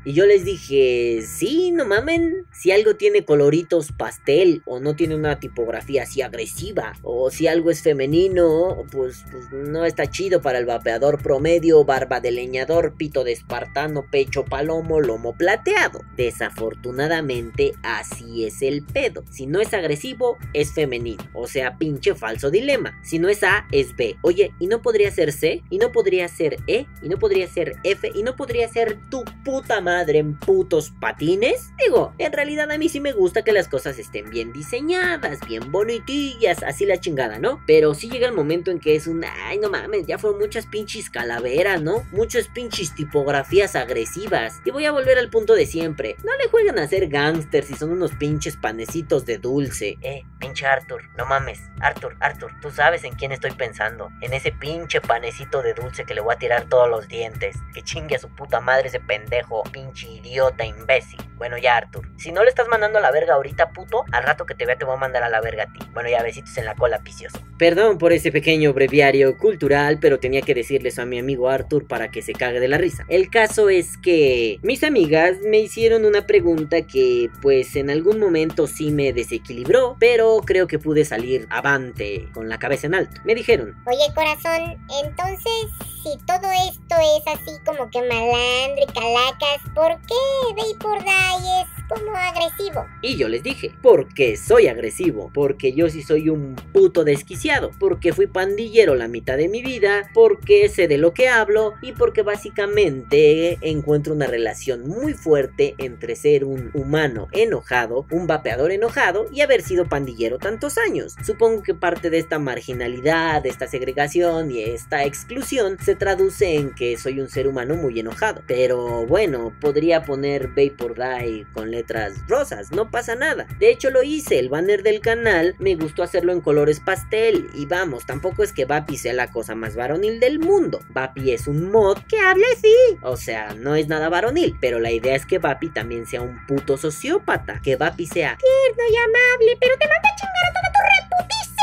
Y 0.05 0.13
yo 0.13 0.27
les 0.27 0.45
dije, 0.45 1.23
sí, 1.27 1.71
no 1.71 1.85
mamen. 1.85 2.47
Si 2.53 2.71
algo 2.71 2.97
tiene 2.97 3.25
coloritos 3.25 3.93
pastel 3.93 4.63
o 4.67 4.81
no 4.81 4.97
tiene 4.97 5.15
una 5.15 5.39
tipografía 5.39 6.03
así 6.03 6.23
agresiva 6.23 6.95
o 7.03 7.31
si 7.31 7.47
algo 7.47 7.71
es 7.71 7.83
femenino, 7.83 8.85
pues, 8.91 9.25
pues 9.31 9.51
no 9.53 9.85
está 9.85 10.11
chido 10.11 10.41
para 10.43 10.59
el 10.59 10.67
vapeador 10.67 11.23
promedio, 11.23 11.85
barba 11.85 12.21
de 12.21 12.31
leñador, 12.31 12.95
pito 12.97 13.25
de 13.25 13.33
espartano, 13.33 14.05
pecho 14.11 14.45
palomo, 14.45 15.01
lomo 15.01 15.37
plateado. 15.37 16.01
Desafortunadamente, 16.17 17.75
así 17.83 18.45
es 18.45 18.63
el 18.63 18.85
pedo. 18.85 19.25
Si 19.31 19.47
no 19.47 19.61
es 19.61 19.75
agresivo, 19.75 20.39
es 20.55 20.73
femenino. 20.73 21.23
O 21.35 21.47
sea, 21.47 21.79
pinche 21.79 22.15
falso 22.15 22.51
dilema. 22.51 22.99
Si 23.05 23.19
no 23.19 23.29
es 23.29 23.43
A, 23.43 23.67
es 23.71 23.95
B. 23.97 24.17
Oye, 24.23 24.53
¿y 24.59 24.67
no 24.67 24.83
podría 24.83 25.11
ser 25.11 25.33
C? 25.33 25.63
¿Y 25.71 25.79
no 25.79 25.93
podría 25.93 26.29
ser 26.29 26.57
E? 26.67 26.87
¿Y 27.03 27.09
no 27.09 27.19
podría 27.19 27.47
ser 27.49 27.77
F? 27.85 28.11
¿Y 28.15 28.23
no 28.23 28.35
podría 28.35 28.69
ser 28.69 28.78
tu 28.87 29.25
puta 29.45 29.81
madre 29.81 30.19
en 30.19 30.39
putos 30.39 30.93
patines? 31.01 31.73
Digo, 31.85 32.15
en 32.19 32.33
realidad 32.33 32.71
a 32.71 32.79
mí 32.79 32.89
sí 32.89 33.01
me 33.01 33.13
gusta 33.13 33.43
que 33.43 33.53
las 33.53 33.69
cosas 33.69 33.99
estén 33.99 34.31
bien 34.31 34.53
diseñadas, 34.53 35.41
bien 35.47 35.73
bonitillas, 35.73 36.63
así 36.63 36.87
la 36.87 37.01
chingada, 37.01 37.39
¿no? 37.39 37.61
Pero 37.67 37.95
sí 37.95 38.09
llega 38.09 38.27
el 38.27 38.35
momento 38.35 38.71
en 38.71 38.79
que 38.79 38.95
es 38.95 39.07
un, 39.07 39.25
ay, 39.25 39.59
no 39.59 39.71
mames, 39.71 40.07
ya 40.07 40.19
fueron 40.19 40.39
muchas 40.39 40.67
pinches 40.67 41.11
calaveras, 41.11 41.83
¿no? 41.83 42.07
Muchas 42.13 42.49
pinches 42.49 42.95
tipografías 42.95 43.75
agresivas. 43.75 44.61
Y 44.65 44.71
voy 44.71 44.85
a 44.85 44.93
volver 44.93 45.19
al 45.19 45.31
punto 45.31 45.55
de 45.55 45.67
siempre. 45.67 46.17
No 46.25 46.37
le 46.37 46.49
jueguen 46.49 46.79
a 46.79 46.87
ser 46.87 47.09
gángsters 47.09 47.67
si 47.67 47.75
son 47.75 47.91
unos 47.91 48.13
pinches 48.13 48.57
panecitos 48.57 49.27
de 49.27 49.39
dulce. 49.39 49.97
Eh, 50.03 50.23
pinche 50.39 50.67
Arthur, 50.67 51.03
no 51.17 51.27
mames. 51.27 51.61
Arthur, 51.81 52.17
Arthur, 52.21 52.53
tú 52.61 52.71
sabes 52.71 53.05
en 53.05 53.15
quién 53.15 53.33
estoy 53.33 53.53
pensando. 53.53 54.11
En 54.21 54.33
ese 54.33 54.53
pinche 54.53 55.01
panecito 55.01 55.63
de 55.63 55.75
dulce 55.75 56.05
que 56.05 56.15
le 56.15 56.21
voy 56.21 56.35
a 56.35 56.39
tirar 56.39 56.69
todos 56.69 56.89
los 56.89 57.09
dientes. 57.09 57.57
Que 57.75 57.83
chingue 57.83 58.17
a 58.17 58.21
su 58.21 58.29
puta 58.29 58.61
madre 58.61 58.68
ese 58.77 59.01
pendejo, 59.01 59.63
pinche 59.65 60.09
idiota 60.09 60.65
imbécil. 60.65 61.21
Bueno, 61.37 61.57
ya, 61.57 61.77
Arthur. 61.77 62.09
Si 62.17 62.33
no 62.33 62.43
le 62.43 62.51
estás 62.51 62.67
mandando 62.69 62.99
a 62.99 63.01
la 63.01 63.13
verga 63.13 63.35
ahorita, 63.35 63.71
puto, 63.71 64.05
al 64.11 64.25
rato 64.25 64.45
que 64.45 64.55
te 64.55 64.67
vea 64.67 64.77
te 64.77 64.85
voy 64.85 64.97
a 64.97 64.99
mandar 64.99 65.23
a 65.23 65.29
la 65.29 65.41
verga 65.41 65.65
a 65.65 65.73
ti. 65.73 65.79
Bueno, 65.93 66.09
ya 66.11 66.23
besitos 66.23 66.57
en 66.59 66.65
la 66.65 66.75
cola, 66.75 66.99
picioso. 66.99 67.39
Perdón 67.59 67.99
por 67.99 68.13
ese 68.13 68.33
pequeño 68.33 68.73
breviario 68.73 69.37
cultural, 69.39 69.99
pero 70.01 70.19
tenía 70.19 70.43
que 70.43 70.55
decirle 70.55 70.89
eso 70.89 71.03
a 71.03 71.07
mi 71.07 71.19
amigo 71.19 71.49
Arthur 71.49 71.87
para 71.87 72.11
que 72.11 72.23
se 72.23 72.33
cague 72.33 72.59
de 72.59 72.69
la 72.69 72.79
risa. 72.79 73.05
El 73.09 73.31
caso 73.31 73.69
es 73.69 73.97
que 73.99 74.59
mis 74.63 74.83
amigas 74.83 75.37
me 75.45 75.59
hicieron 75.59 76.05
una 76.05 76.27
pregunta 76.27 76.83
que, 76.83 77.31
pues, 77.41 77.77
en 77.77 77.91
algún 77.91 78.19
momento 78.19 78.67
sí 78.67 78.91
me 78.91 79.13
desequilibró, 79.13 79.97
pero 80.01 80.41
creo 80.45 80.67
que 80.67 80.79
pude 80.79 81.05
salir 81.05 81.47
avante 81.51 82.29
con 82.33 82.49
la 82.49 82.59
cabeza 82.59 82.89
en 82.89 82.95
alto. 82.95 83.21
Me 83.25 83.35
dijeron, 83.35 83.77
Oye, 83.87 84.13
corazón, 84.15 84.77
entonces, 85.05 85.67
si 86.03 86.17
todo 86.27 86.51
esto 86.69 86.95
es 87.01 87.27
así 87.27 87.59
como 87.65 87.91
que 87.91 88.01
malandro 88.03 88.83
y 88.83 88.87
calacas, 88.93 89.61
¿por 89.75 89.99
qué 90.07 90.75
por 90.81 90.99
Day 91.05 91.63
es 91.63 91.79
como 91.89 92.17
agresivo? 92.17 92.85
Y 93.03 93.17
yo 93.17 93.29
les 93.29 93.43
dije, 93.43 93.73
porque 93.83 94.37
soy 94.37 94.69
agresivo, 94.69 95.31
porque 95.33 95.73
yo 95.73 95.89
sí 95.89 96.03
soy 96.03 96.29
un 96.29 96.57
puto 96.73 97.05
desquiciado, 97.05 97.71
porque 97.79 98.13
fui 98.13 98.27
pandillero 98.27 98.95
la 98.95 99.09
mitad 99.09 99.37
de 99.37 99.49
mi 99.49 99.63
vida, 99.63 100.11
porque 100.15 100.69
sé 100.69 100.87
de 100.89 100.99
lo 100.99 101.15
que 101.15 101.29
hablo 101.29 101.75
y 101.83 101.93
porque 101.93 102.23
básicamente 102.23 103.59
encuentro 103.63 104.15
una 104.15 104.27
relación 104.27 104.87
muy 104.89 105.15
fuerte 105.15 105.75
entre 105.79 106.15
ser 106.17 106.45
un 106.45 106.71
humano 106.75 107.29
enojado, 107.33 108.07
un 108.11 108.27
vapeador 108.27 108.71
enojado 108.71 109.27
y 109.33 109.41
haber 109.41 109.63
sido 109.63 109.89
pandillero 109.89 110.39
tantos 110.39 110.79
años. 110.79 111.17
Supongo 111.25 111.63
que 111.63 111.75
parte 111.75 112.11
de 112.11 112.19
esta 112.19 112.39
marginalidad, 112.39 113.43
de 113.43 113.49
esta 113.49 113.67
segregación 113.67 114.51
y 114.51 114.63
esta 114.63 115.05
exclusión 115.05 115.77
se 115.89 115.97
traduce 115.97 116.55
en 116.55 116.75
que 116.75 116.99
soy 116.99 117.19
un 117.19 117.31
ser 117.31 117.49
humano 117.49 117.75
muy 117.75 117.99
enojado. 117.99 118.43
Pero 118.47 119.07
bueno, 119.07 119.55
podría 119.59 120.03
poner 120.03 120.49
Vapor 120.49 120.95
Die 120.95 121.47
con 121.55 121.71
letras 121.71 122.13
rosas, 122.29 122.73
no 122.73 122.91
pasa 122.91 123.15
nada. 123.15 123.47
De 123.59 123.71
hecho 123.71 123.89
lo 123.89 124.03
hice, 124.03 124.39
el 124.39 124.51
banner 124.51 124.83
del 124.83 125.01
canal 125.01 125.57
me 125.59 125.77
gustó 125.77 126.03
hacerlo 126.03 126.35
en 126.35 126.43
colores 126.43 126.81
pastel 126.81 127.49
y 127.55 127.65
vamos, 127.65 128.05
tampoco 128.05 128.43
es 128.43 128.53
que 128.53 128.67
Vapi 128.67 128.99
sea 128.99 129.15
la 129.15 129.31
cosa 129.31 129.55
más 129.55 129.77
varonil 129.77 130.21
del 130.21 130.41
mundo. 130.41 130.81
Vapi 130.91 131.33
es 131.33 131.47
un 131.47 131.71
mod 131.71 131.97
que 132.07 132.19
hable 132.19 132.45
así. 132.53 132.99
O 133.01 133.17
sea, 133.17 133.55
no 133.55 133.75
es 133.75 133.89
nada 133.89 134.11
varonil, 134.11 134.59
pero 134.61 134.81
la 134.81 134.91
idea 134.91 135.15
es 135.15 135.25
que 135.25 135.39
Vapi 135.39 135.71
también 135.71 136.05
sea 136.05 136.21
un 136.21 136.45
puto 136.47 136.77
sociópata, 136.77 137.63
que 137.63 137.77
Vapi 137.77 138.05
sea 138.05 138.37
Tierno 138.37 138.83
y 138.93 138.97
amable, 138.97 139.57
pero 139.59 139.75
te 139.79 139.89
manda 139.89 140.09
chingar 140.17 140.45
a 140.45 140.53
toda 140.53 140.71
tu 140.71 140.81
reputísima 141.25 141.58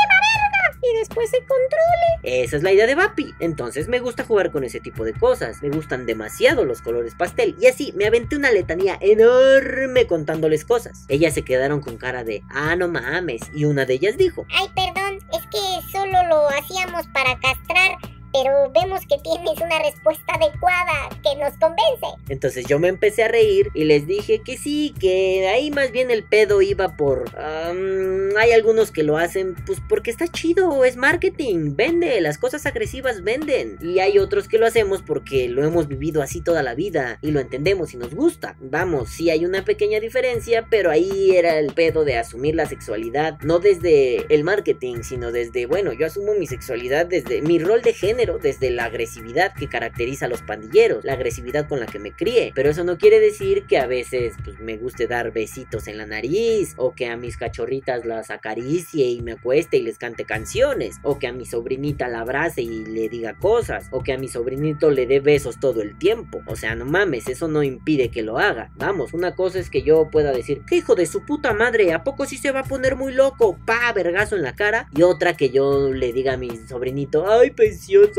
y 0.92 0.98
después 0.98 1.30
se 1.30 1.38
controle. 1.38 2.20
Esa 2.22 2.56
es 2.56 2.62
la 2.62 2.72
idea 2.72 2.86
de 2.86 2.94
Vapi. 2.94 3.34
Entonces 3.40 3.88
me 3.88 4.00
gusta 4.00 4.24
jugar 4.24 4.50
con 4.50 4.64
ese 4.64 4.80
tipo 4.80 5.04
de 5.04 5.12
cosas. 5.12 5.62
Me 5.62 5.70
gustan 5.70 6.06
demasiado 6.06 6.64
los 6.64 6.82
colores 6.82 7.14
pastel. 7.14 7.56
Y 7.60 7.66
así 7.66 7.92
me 7.96 8.06
aventé 8.06 8.36
una 8.36 8.50
letanía 8.50 8.98
enorme 9.00 10.06
contándoles 10.06 10.64
cosas. 10.64 11.04
Ellas 11.08 11.34
se 11.34 11.42
quedaron 11.42 11.80
con 11.80 11.96
cara 11.96 12.24
de, 12.24 12.42
ah, 12.50 12.76
no 12.76 12.88
mames. 12.88 13.42
Y 13.54 13.64
una 13.64 13.84
de 13.84 13.94
ellas 13.94 14.16
dijo, 14.16 14.46
Ay, 14.50 14.68
perdón, 14.74 15.18
es 15.32 15.46
que 15.46 15.90
solo 15.90 16.26
lo 16.28 16.48
hacíamos 16.48 17.06
para 17.08 17.38
castrar, 17.38 17.98
pero 18.42 18.70
vemos 18.70 19.00
que 19.06 19.16
tienes 19.22 19.58
una 19.60 19.78
respuesta 19.78 20.34
adecuada 20.34 21.08
que 21.22 21.36
nos 21.40 21.54
convence. 21.54 22.06
Entonces 22.28 22.66
yo 22.66 22.78
me 22.78 22.88
empecé 22.88 23.24
a 23.24 23.28
reír 23.28 23.70
y 23.72 23.84
les 23.84 24.06
dije 24.06 24.40
que 24.44 24.58
sí, 24.58 24.94
que 25.00 25.48
ahí 25.48 25.70
más 25.70 25.90
bien 25.90 26.10
el 26.10 26.22
pedo 26.22 26.60
iba 26.60 26.96
por... 26.96 27.24
hay 27.36 28.52
algunos 28.52 28.90
que 28.90 29.04
lo 29.04 29.16
hacen 29.16 29.54
pues 29.64 29.80
porque 29.88 30.10
está 30.10 30.28
chido, 30.28 30.84
es 30.84 30.96
marketing, 30.96 31.76
vende, 31.76 32.20
las 32.20 32.36
cosas 32.36 32.66
agresivas 32.66 33.22
venden. 33.22 33.78
Y 33.80 34.00
hay 34.00 34.18
otros 34.18 34.48
que 34.48 34.58
lo 34.58 34.66
hacemos 34.66 35.02
porque 35.02 35.48
lo 35.48 35.64
hemos 35.64 35.88
vivido 35.88 36.20
así 36.20 36.42
toda 36.42 36.62
la 36.62 36.74
vida 36.74 37.18
y 37.22 37.30
lo 37.30 37.40
entendemos 37.40 37.94
y 37.94 37.96
nos 37.96 38.14
gusta. 38.14 38.56
Vamos, 38.60 39.10
sí 39.10 39.30
hay 39.30 39.46
una 39.46 39.64
pequeña 39.64 39.98
diferencia, 39.98 40.66
pero 40.68 40.90
ahí 40.90 41.34
era 41.34 41.58
el 41.58 41.72
pedo 41.72 42.04
de 42.04 42.18
asumir 42.18 42.54
la 42.54 42.66
sexualidad, 42.66 43.38
no 43.40 43.60
desde 43.60 44.26
el 44.34 44.44
marketing, 44.44 45.02
sino 45.02 45.32
desde, 45.32 45.64
bueno, 45.64 45.92
yo 45.94 46.06
asumo 46.06 46.34
mi 46.34 46.46
sexualidad 46.46 47.06
desde 47.06 47.40
mi 47.40 47.58
rol 47.58 47.80
de 47.80 47.94
género, 47.94 48.25
desde 48.34 48.70
la 48.70 48.84
agresividad 48.84 49.54
que 49.54 49.68
caracteriza 49.68 50.26
a 50.26 50.28
los 50.28 50.42
pandilleros, 50.42 51.04
la 51.04 51.14
agresividad 51.14 51.68
con 51.68 51.80
la 51.80 51.86
que 51.86 51.98
me 51.98 52.12
crié. 52.12 52.52
Pero 52.54 52.70
eso 52.70 52.84
no 52.84 52.98
quiere 52.98 53.20
decir 53.20 53.64
que 53.66 53.78
a 53.78 53.86
veces 53.86 54.34
pues, 54.44 54.60
me 54.60 54.76
guste 54.76 55.06
dar 55.06 55.32
besitos 55.32 55.88
en 55.88 55.98
la 55.98 56.06
nariz, 56.06 56.74
o 56.76 56.94
que 56.94 57.08
a 57.08 57.16
mis 57.16 57.36
cachorritas 57.36 58.04
las 58.04 58.30
acaricie 58.30 59.06
y 59.06 59.22
me 59.22 59.32
acueste 59.32 59.76
y 59.76 59.82
les 59.82 59.98
cante 59.98 60.24
canciones, 60.24 60.96
o 61.02 61.18
que 61.18 61.26
a 61.26 61.32
mi 61.32 61.46
sobrinita 61.46 62.08
la 62.08 62.20
abrace 62.20 62.62
y 62.62 62.84
le 62.84 63.08
diga 63.08 63.34
cosas, 63.38 63.88
o 63.90 64.02
que 64.02 64.12
a 64.12 64.18
mi 64.18 64.28
sobrinito 64.28 64.90
le 64.90 65.06
dé 65.06 65.20
besos 65.20 65.58
todo 65.60 65.82
el 65.82 65.96
tiempo. 65.98 66.42
O 66.46 66.56
sea, 66.56 66.74
no 66.74 66.84
mames, 66.84 67.28
eso 67.28 67.48
no 67.48 67.62
impide 67.62 68.10
que 68.10 68.22
lo 68.22 68.38
haga. 68.38 68.70
Vamos, 68.76 69.14
una 69.14 69.34
cosa 69.34 69.58
es 69.58 69.70
que 69.70 69.82
yo 69.82 70.08
pueda 70.10 70.32
decir, 70.32 70.62
¿qué 70.66 70.76
hijo 70.76 70.94
de 70.94 71.06
su 71.06 71.24
puta 71.24 71.52
madre? 71.52 71.92
¿A 71.92 72.04
poco 72.04 72.26
sí 72.26 72.36
se 72.36 72.52
va 72.52 72.60
a 72.60 72.64
poner 72.64 72.96
muy 72.96 73.12
loco? 73.12 73.58
Pa, 73.64 73.92
vergazo 73.92 74.36
en 74.36 74.42
la 74.42 74.54
cara. 74.54 74.88
Y 74.94 75.02
otra 75.02 75.36
que 75.36 75.50
yo 75.50 75.92
le 75.92 76.12
diga 76.12 76.34
a 76.34 76.36
mi 76.36 76.50
sobrinito, 76.68 77.30
ay, 77.30 77.50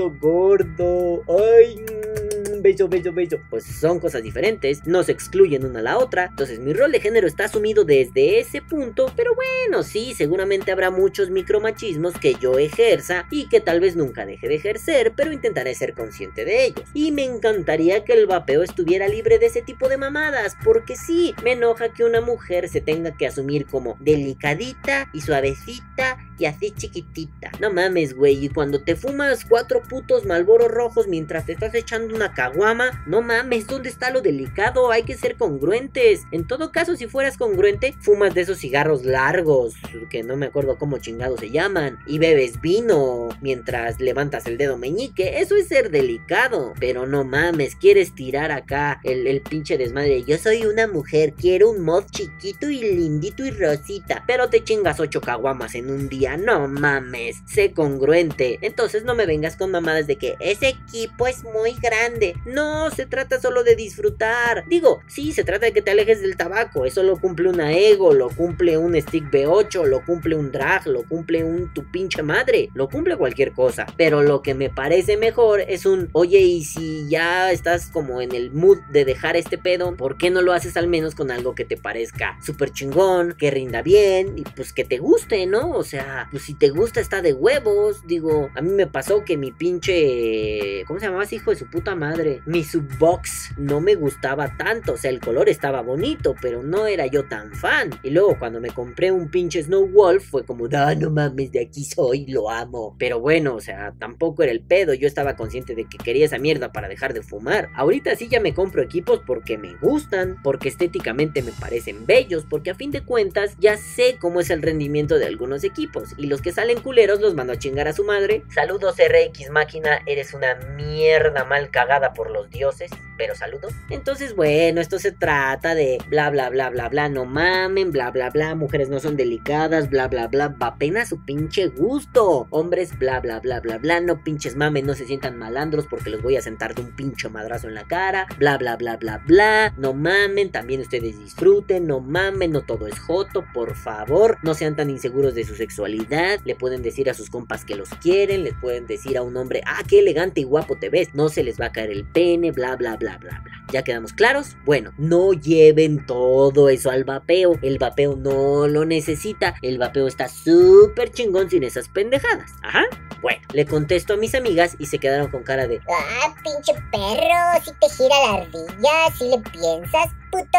gordo, 0.05 1.23
ay, 1.27 1.75
mm, 1.81 2.61
beso, 2.61 2.87
beso, 2.87 3.11
beso. 3.11 3.37
Pues 3.49 3.65
son 3.65 3.99
cosas 3.99 4.23
diferentes, 4.23 4.85
no 4.85 5.03
se 5.03 5.11
excluyen 5.11 5.65
una 5.65 5.79
a 5.79 5.83
la 5.83 5.97
otra. 5.97 6.25
Entonces 6.25 6.59
mi 6.59 6.73
rol 6.73 6.91
de 6.91 6.99
género 6.99 7.27
está 7.27 7.45
asumido 7.45 7.83
desde 7.83 8.39
ese 8.39 8.61
punto, 8.61 9.11
pero 9.15 9.35
bueno, 9.35 9.83
sí, 9.83 10.13
seguramente 10.15 10.71
habrá 10.71 10.91
muchos 10.91 11.29
micromachismos 11.29 12.13
que 12.15 12.35
yo 12.35 12.59
ejerza 12.59 13.25
y 13.31 13.49
que 13.49 13.59
tal 13.59 13.79
vez 13.79 13.95
nunca 13.95 14.25
deje 14.25 14.47
de 14.47 14.55
ejercer, 14.55 15.13
pero 15.15 15.31
intentaré 15.31 15.75
ser 15.75 15.93
consciente 15.93 16.45
de 16.45 16.65
ellos. 16.65 16.85
Y 16.93 17.11
me 17.11 17.23
encantaría 17.23 18.03
que 18.03 18.13
el 18.13 18.27
vapeo 18.27 18.63
estuviera 18.63 19.07
libre 19.07 19.39
de 19.39 19.47
ese 19.47 19.61
tipo 19.61 19.89
de 19.89 19.97
mamadas, 19.97 20.55
porque 20.63 20.95
sí, 20.95 21.33
me 21.43 21.53
enoja 21.53 21.93
que 21.93 22.03
una 22.03 22.21
mujer 22.21 22.69
se 22.69 22.81
tenga 22.81 23.15
que 23.15 23.27
asumir 23.27 23.65
como 23.65 23.97
delicadita 23.99 25.09
y 25.13 25.21
suavecita 25.21 26.17
y 26.37 26.45
así 26.45 26.71
chiquitita. 26.71 27.51
No 27.59 27.71
mames, 27.71 28.13
güey, 28.13 28.45
y 28.45 28.49
cuando 28.49 28.83
te 28.83 28.95
fumas 28.95 29.45
cuatro 29.45 29.81
putos 29.83 30.25
malboros 30.25 30.69
rojos 30.69 31.07
mientras 31.07 31.45
te 31.45 31.53
estás 31.53 31.73
echando 31.73 32.15
una 32.15 32.33
caguama, 32.33 33.03
no 33.07 33.21
mames, 33.21 33.67
¿dónde 33.67 33.89
está 33.89 34.11
lo 34.11 34.21
delicado? 34.21 34.91
Hay 34.91 35.03
que 35.03 35.17
ser 35.17 35.35
congruentes. 35.35 36.23
En 36.31 36.45
todo 36.47 36.71
caso, 36.71 36.95
si 36.95 37.07
fueras 37.07 37.37
congruente, 37.37 37.93
fumas 37.99 38.33
de 38.33 38.41
esos 38.41 38.59
cigarros 38.59 39.05
largos, 39.05 39.75
que 40.09 40.23
no 40.23 40.35
me 40.35 40.47
acuerdo 40.47 40.77
cómo 40.77 40.97
chingados 40.97 41.39
se 41.39 41.49
llaman, 41.49 41.99
y 42.05 42.19
bebes 42.19 42.61
vino 42.61 43.29
mientras 43.41 43.99
levantas 43.99 44.45
el 44.45 44.57
dedo 44.57 44.77
meñique. 44.77 45.39
Eso 45.39 45.55
es 45.55 45.67
ser 45.67 45.89
delicado. 45.89 46.73
Pero 46.79 47.05
no 47.05 47.23
mames, 47.23 47.75
quieres 47.75 48.13
tirar 48.13 48.51
acá 48.51 48.99
el, 49.03 49.27
el 49.27 49.41
pinche 49.41 49.77
desmadre. 49.77 50.23
Yo 50.23 50.37
soy 50.37 50.65
una 50.65 50.87
mujer, 50.87 51.33
quiero 51.33 51.71
un 51.71 51.83
mod 51.83 52.05
chiquito 52.11 52.69
y 52.69 52.81
lindito 52.81 53.45
y 53.45 53.51
rosita. 53.51 54.23
Pero 54.27 54.49
te 54.49 54.63
chingas 54.63 54.99
ocho 54.99 55.21
caguamas 55.21 55.75
en 55.75 55.89
un 55.89 56.09
día. 56.09 56.26
No 56.35 56.67
mames, 56.67 57.37
sé 57.45 57.71
congruente. 57.71 58.59
Entonces 58.61 59.05
no 59.05 59.15
me 59.15 59.25
vengas 59.25 59.55
con 59.55 59.71
mamadas 59.71 60.07
de 60.07 60.17
que 60.17 60.35
ese 60.39 60.69
equipo 60.69 61.27
es 61.27 61.43
muy 61.43 61.73
grande. 61.73 62.35
No, 62.45 62.89
se 62.91 63.05
trata 63.05 63.39
solo 63.39 63.63
de 63.63 63.75
disfrutar. 63.75 64.65
Digo, 64.67 64.99
sí, 65.07 65.31
se 65.31 65.43
trata 65.43 65.67
de 65.67 65.73
que 65.73 65.81
te 65.81 65.91
alejes 65.91 66.21
del 66.21 66.35
tabaco. 66.35 66.85
Eso 66.85 67.03
lo 67.03 67.17
cumple 67.21 67.49
una 67.49 67.71
ego, 67.71 68.13
lo 68.13 68.29
cumple 68.29 68.77
un 68.77 68.99
stick 68.99 69.31
B8, 69.31 69.85
lo 69.85 70.03
cumple 70.03 70.35
un 70.35 70.51
drag, 70.51 70.87
lo 70.87 71.03
cumple 71.03 71.43
un 71.43 71.73
tu 71.73 71.89
pinche 71.91 72.23
madre. 72.23 72.69
Lo 72.73 72.89
cumple 72.89 73.15
cualquier 73.15 73.53
cosa. 73.53 73.85
Pero 73.95 74.23
lo 74.23 74.41
que 74.41 74.55
me 74.55 74.69
parece 74.69 75.15
mejor 75.17 75.61
es 75.61 75.85
un, 75.85 76.09
oye, 76.13 76.39
y 76.39 76.63
si 76.63 77.07
ya 77.07 77.51
estás 77.51 77.87
como 77.87 78.21
en 78.21 78.33
el 78.33 78.51
mood 78.51 78.79
de 78.89 79.05
dejar 79.05 79.37
este 79.37 79.57
pedo, 79.57 79.95
¿por 79.95 80.17
qué 80.17 80.31
no 80.31 80.41
lo 80.41 80.53
haces 80.53 80.75
al 80.77 80.87
menos 80.87 81.15
con 81.15 81.29
algo 81.29 81.53
que 81.55 81.65
te 81.65 81.77
parezca 81.77 82.37
súper 82.43 82.71
chingón, 82.71 83.35
que 83.37 83.51
rinda 83.51 83.81
bien 83.81 84.37
y 84.37 84.43
pues 84.43 84.73
que 84.73 84.83
te 84.83 84.97
guste, 84.97 85.45
¿no? 85.45 85.71
O 85.71 85.83
sea, 85.83 86.16
pues 86.31 86.43
si 86.43 86.53
te 86.53 86.69
gusta 86.69 86.99
está 86.99 87.21
de 87.21 87.33
huevos. 87.33 88.05
Digo, 88.07 88.49
a 88.55 88.61
mí 88.61 88.71
me 88.71 88.87
pasó 88.87 89.23
que 89.23 89.37
mi 89.37 89.51
pinche... 89.51 90.83
¿Cómo 90.87 90.99
se 90.99 91.05
llamaba 91.05 91.23
ese 91.23 91.35
hijo 91.35 91.51
de 91.51 91.57
su 91.57 91.69
puta 91.69 91.95
madre? 91.95 92.41
Mi 92.45 92.63
subbox 92.63 93.51
no 93.57 93.81
me 93.81 93.95
gustaba 93.95 94.55
tanto. 94.57 94.93
O 94.93 94.97
sea, 94.97 95.11
el 95.11 95.19
color 95.19 95.49
estaba 95.49 95.81
bonito, 95.81 96.35
pero 96.41 96.63
no 96.63 96.87
era 96.87 97.05
yo 97.07 97.25
tan 97.25 97.53
fan. 97.53 97.91
Y 98.03 98.11
luego 98.11 98.37
cuando 98.39 98.59
me 98.59 98.69
compré 98.69 99.11
un 99.11 99.29
pinche 99.29 99.63
Snow 99.63 99.87
Wolf 99.87 100.29
fue 100.29 100.45
como, 100.45 100.67
ah, 100.73 100.95
no 100.95 101.09
mames, 101.09 101.51
de 101.51 101.61
aquí 101.61 101.83
soy, 101.83 102.25
lo 102.27 102.49
amo. 102.49 102.95
Pero 102.97 103.19
bueno, 103.19 103.55
o 103.55 103.61
sea, 103.61 103.93
tampoco 103.99 104.43
era 104.43 104.51
el 104.51 104.61
pedo. 104.61 104.93
Yo 104.93 105.07
estaba 105.07 105.35
consciente 105.35 105.75
de 105.75 105.85
que 105.85 105.97
quería 105.97 106.25
esa 106.25 106.37
mierda 106.37 106.71
para 106.71 106.87
dejar 106.87 107.13
de 107.13 107.21
fumar. 107.21 107.69
Ahorita 107.75 108.15
sí 108.15 108.27
ya 108.27 108.39
me 108.39 108.53
compro 108.53 108.81
equipos 108.81 109.21
porque 109.25 109.57
me 109.57 109.75
gustan, 109.75 110.41
porque 110.43 110.69
estéticamente 110.69 111.41
me 111.41 111.51
parecen 111.51 112.05
bellos, 112.05 112.45
porque 112.49 112.71
a 112.71 112.75
fin 112.75 112.91
de 112.91 113.01
cuentas 113.01 113.55
ya 113.59 113.77
sé 113.77 114.17
cómo 114.19 114.39
es 114.39 114.49
el 114.49 114.61
rendimiento 114.61 115.17
de 115.17 115.25
algunos 115.25 115.63
equipos. 115.63 116.06
Y 116.17 116.27
los 116.27 116.41
que 116.41 116.51
salen 116.51 116.81
culeros 116.81 117.19
los 117.19 117.33
mando 117.33 117.53
a 117.53 117.59
chingar 117.59 117.87
a 117.87 117.93
su 117.93 118.03
madre. 118.03 118.43
Saludos 118.53 118.95
RX 118.97 119.49
máquina, 119.49 119.99
eres 120.05 120.33
una 120.33 120.55
mierda 120.55 121.43
mal 121.45 121.69
cagada 121.69 122.13
por 122.13 122.29
los 122.29 122.49
dioses. 122.49 122.91
pero 123.17 123.33
saludos. 123.35 123.73
Entonces, 123.89 124.35
bueno, 124.35 124.79
esto 124.79 124.99
se 124.99 125.11
trata 125.11 125.73
de 125.73 125.97
bla, 126.07 126.29
bla, 126.29 126.49
bla, 126.49 126.69
bla, 126.69 126.87
bla, 126.87 127.09
no 127.09 127.25
mamen, 127.25 127.91
bla, 127.91 128.11
bla, 128.11 128.29
bla, 128.29 128.53
mujeres 128.53 128.89
no 128.89 128.99
son 128.99 129.17
delicadas, 129.17 129.89
bla, 129.89 130.07
bla, 130.07 130.27
bla, 130.27 130.49
va 130.49 130.67
apenas 130.67 131.09
su 131.09 131.25
pinche 131.25 131.67
gusto. 131.67 132.47
Hombres, 132.51 132.97
bla, 132.97 133.19
bla, 133.19 133.39
bla, 133.39 133.59
bla, 133.59 133.79
bla, 133.79 133.99
no 134.01 134.23
pinches 134.23 134.55
mamen, 134.55 134.85
no 134.85 134.93
se 134.93 135.05
sientan 135.05 135.37
malandros 135.37 135.87
porque 135.87 136.09
los 136.09 136.21
voy 136.21 136.37
a 136.37 136.41
sentar 136.41 136.75
de 136.75 136.81
un 136.83 136.95
pinche 136.95 137.27
madrazo 137.29 137.67
en 137.67 137.75
la 137.75 137.87
cara, 137.87 138.27
bla, 138.37 138.57
bla, 138.57 138.75
bla, 138.77 138.97
bla, 138.97 139.17
bla, 139.25 139.73
no 139.77 139.93
mamen, 139.93 140.51
también 140.51 140.81
ustedes 140.81 141.17
disfruten, 141.19 141.87
no 141.87 141.99
mamen, 141.99 142.51
no 142.51 142.61
todo 142.61 142.85
es 142.87 142.99
joto, 142.99 143.45
por 143.53 143.75
favor, 143.75 144.37
no 144.43 144.53
sean 144.53 144.75
tan 144.75 144.89
inseguros 144.89 145.33
de 145.33 145.43
su 145.43 145.55
sexualidad, 145.55 145.96
le 146.45 146.55
pueden 146.55 146.81
decir 146.81 147.09
a 147.09 147.13
sus 147.13 147.29
compas 147.29 147.65
que 147.65 147.75
los 147.75 147.89
quieren, 147.89 148.43
les 148.43 148.53
pueden 148.55 148.87
decir 148.87 149.17
a 149.17 149.21
un 149.21 149.35
hombre, 149.37 149.61
ah, 149.65 149.81
qué 149.87 149.99
elegante 149.99 150.41
y 150.41 150.43
guapo 150.43 150.77
te 150.77 150.89
ves, 150.89 151.09
no 151.13 151.29
se 151.29 151.43
les 151.43 151.59
va 151.59 151.67
a 151.67 151.71
caer 151.71 151.91
el 151.91 152.05
pene, 152.05 152.51
bla, 152.51 152.75
bla, 152.75 152.95
bla, 152.97 153.17
bla, 153.17 153.41
bla. 153.43 153.53
¿Ya 153.71 153.83
quedamos 153.83 154.13
claros? 154.13 154.55
Bueno, 154.65 154.93
no 154.97 155.33
lleven 155.33 156.05
todo 156.05 156.69
eso 156.69 156.89
al 156.89 157.03
vapeo, 157.03 157.59
el 157.61 157.77
vapeo 157.77 158.15
no 158.15 158.67
lo 158.67 158.85
necesita, 158.85 159.55
el 159.61 159.77
vapeo 159.77 160.07
está 160.07 160.27
súper 160.27 161.11
chingón 161.11 161.49
sin 161.49 161.63
esas 161.63 161.89
pendejadas. 161.89 162.51
Ajá. 162.61 162.83
Bueno, 163.21 163.41
le 163.53 163.65
contesto 163.65 164.13
a 164.13 164.17
mis 164.17 164.35
amigas 164.35 164.75
y 164.79 164.85
se 164.85 164.99
quedaron 164.99 165.29
con 165.29 165.43
cara 165.43 165.67
de... 165.67 165.81
Ah, 165.89 166.33
pinche 166.43 166.73
perro, 166.91 167.63
si 167.63 167.71
te 167.71 167.89
gira 167.95 168.15
la 168.23 168.33
ardilla, 168.41 169.15
si 169.17 169.29
le 169.29 169.39
piensas, 169.51 170.11
puto. 170.31 170.57